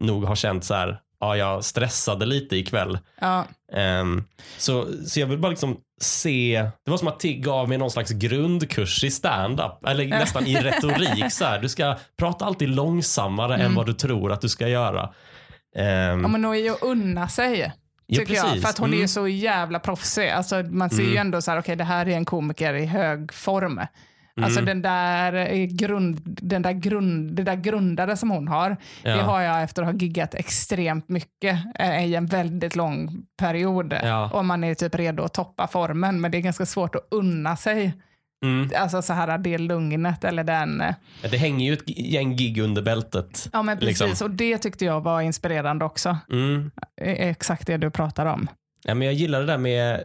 [0.00, 2.98] nog har känt så här, ja jag stressade lite ikväll.
[3.20, 3.44] Ja.
[3.72, 4.24] Ehm,
[4.58, 7.90] så, så jag vill bara liksom se, det var som att Tigg gav mig någon
[7.90, 11.32] slags grundkurs i stand-up, eller nästan i retorik.
[11.32, 11.58] Så här.
[11.62, 15.02] Du ska prata alltid långsammare än vad du tror att du ska göra.
[15.76, 17.72] Ehm, ja, men nog är ju att unna sig.
[18.06, 18.44] Ja, Tycker jag.
[18.44, 18.62] precis.
[18.62, 19.08] För att hon är ju Mm.
[19.08, 20.28] så jävla proffsig.
[20.28, 23.32] Alltså, man ser ju ändå så här, okej det här är en komiker i hög
[23.32, 23.80] form.
[24.42, 28.70] Alltså den där, eh, grund, den där, grund, det där grundade som hon har,
[29.02, 29.22] det Ja.
[29.22, 33.92] har jag efter att ha giggat extremt mycket eh, i en väldigt lång period.
[34.02, 34.30] Ja.
[34.32, 37.56] Om man är typ redo att toppa formen, men det är ganska svårt att unna
[37.56, 37.92] sig.
[38.44, 38.70] Mm.
[38.76, 40.80] Alltså så här det lugnet eller den...
[40.80, 40.94] eh,
[41.30, 43.48] Det hänger ju ett gäng gig under bältet.
[43.52, 44.24] Ja men precis, Liksom.
[44.26, 46.16] och det tyckte jag var inspirerande också.
[46.32, 46.70] Mm.
[47.00, 48.48] Eh, Exakt det du pratar om.
[48.84, 50.04] Ja, men jag gillar det där med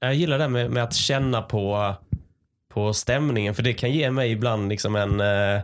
[0.00, 1.94] jag gillar det där med, med att känna på,
[2.76, 5.62] på stämningen för det kan ge mig ibland liksom en, eh,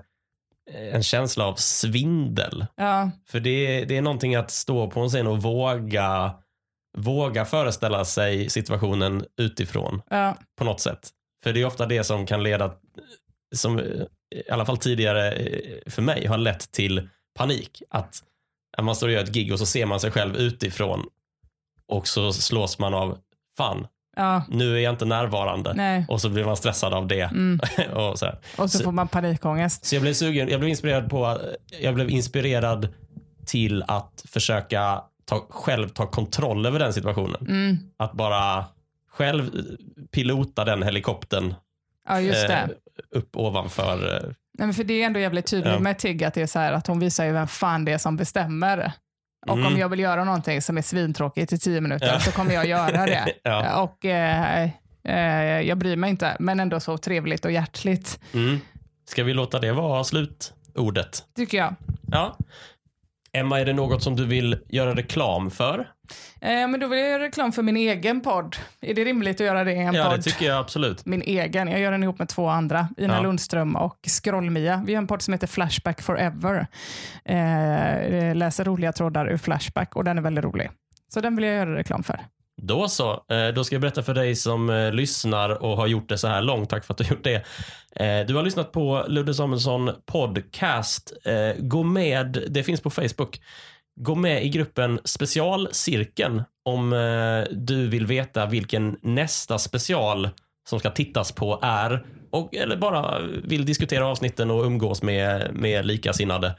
[0.92, 2.66] en känsla av svindel.
[2.76, 6.34] Ja, För det, det är någonting att stå på en scen och våga,
[6.98, 11.10] våga föreställa sig situationen utifrån ja, på något sätt.
[11.44, 12.74] För det är ofta det som kan leda,
[13.54, 13.84] som eh,
[14.34, 17.08] i alla fall tidigare eh, för mig har lett till
[17.38, 17.82] panik.
[17.90, 18.22] Att
[18.76, 21.06] att man står och gör ett gig och så ser man sig själv utifrån
[21.86, 23.18] och så slås man av,
[23.56, 23.86] fan,
[24.16, 25.74] ja, nu är jag inte närvarande.
[25.74, 26.04] nej.
[26.08, 27.20] Och så blir man stressad av det.
[27.20, 27.60] Mm.
[27.94, 28.38] och så, här.
[28.58, 29.84] Och så Så- får man panikångest.
[29.84, 31.40] så jag blev sugen, jag blev inspirerad på,
[31.80, 32.88] jag blev inspirerad
[33.46, 37.46] till att försöka ta, själv ta kontroll över den situationen.
[37.48, 37.76] Mm.
[37.96, 38.64] Att bara
[39.10, 39.50] själv
[40.10, 41.54] pilota den helikoptern
[42.08, 42.54] Ja, just det.
[42.54, 42.68] eh,
[43.18, 44.16] upp ovanför.
[44.16, 44.20] Eh,
[44.58, 45.78] Nej, men för det är ändå jävligt tydligt Ja.
[45.78, 47.98] med Tigg att det är så här att hon visar ju vem fan det är
[47.98, 48.92] som bestämmer.
[49.46, 49.66] Och Mm.
[49.72, 52.20] om jag vill göra någonting som är svintråkigt i tio minuter Ja.
[52.20, 53.32] så kommer jag göra det.
[53.42, 53.82] Ja.
[53.82, 54.68] Och eh,
[55.04, 58.58] eh, jag bryr mig inte, men ändå så trevligt och hjärtligt, mm.
[59.08, 61.24] Ska vi låta det vara slutordet?
[61.36, 61.74] tycker jag.
[62.06, 62.36] Ja.
[63.32, 65.88] Emma, är det något som du vill göra reklam för?
[66.40, 68.56] Eh, men då vill jag göra reklam för min egen podd.
[68.80, 70.18] Är det rimligt att göra det i en Ja, podd?
[70.18, 71.06] det tycker jag absolut.
[71.06, 71.68] min egen.
[71.68, 73.22] Jag gör den ihop med två andra, Ina Ja.
[73.22, 74.82] Lundström och Scrollmia.
[74.86, 76.66] Vi har en podd som heter Flashback Forever.
[77.24, 80.70] Eh, läser roliga trådar ur Flashback och den är väldigt rolig.
[81.14, 82.20] Så den vill jag göra reklam för.
[82.62, 83.12] Då så.
[83.12, 86.28] Eh, Då ska jag berätta för dig som eh, lyssnar och har gjort det så
[86.28, 86.70] här långt.
[86.70, 87.34] Tack för att du har gjort det.
[87.96, 91.12] Eh, Du har lyssnat på Ludde Samuelsson podcast.
[91.58, 93.40] Gå med, det finns på Facebook.
[94.00, 100.28] Gå med i gruppen Specialcirkeln om eh, du vill veta vilken nästa special
[100.68, 102.06] som ska tittas på är.
[102.30, 106.54] Och, eller bara vill diskutera avsnitten och umgås med, med likasinnade.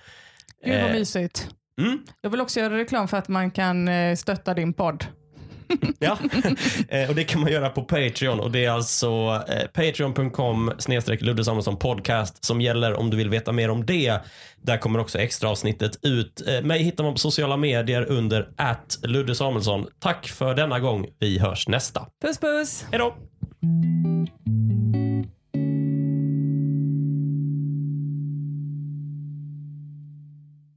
[0.65, 1.49] Gud vad Eh, mysigt.
[1.81, 5.05] Mm, Jag vill också göra reklam för att man kan eh, stötta din podd.
[5.99, 6.17] Ja,
[6.89, 9.07] Eh, och det kan man göra på Patreon och det är alltså
[9.49, 14.19] eh, patreon.com snedstreck Ludde Samuelsson podcast som gäller om du vill veta mer om det.
[14.61, 16.47] Där kommer också extra avsnittet ut.
[16.47, 19.88] Eh, Mig hittar man på sociala medier under att Ludde Samuelsson.
[19.99, 21.07] Tack för denna gång.
[21.19, 22.07] Vi hörs nästa.
[22.21, 22.86] Puss puss!
[22.91, 23.15] Hej då!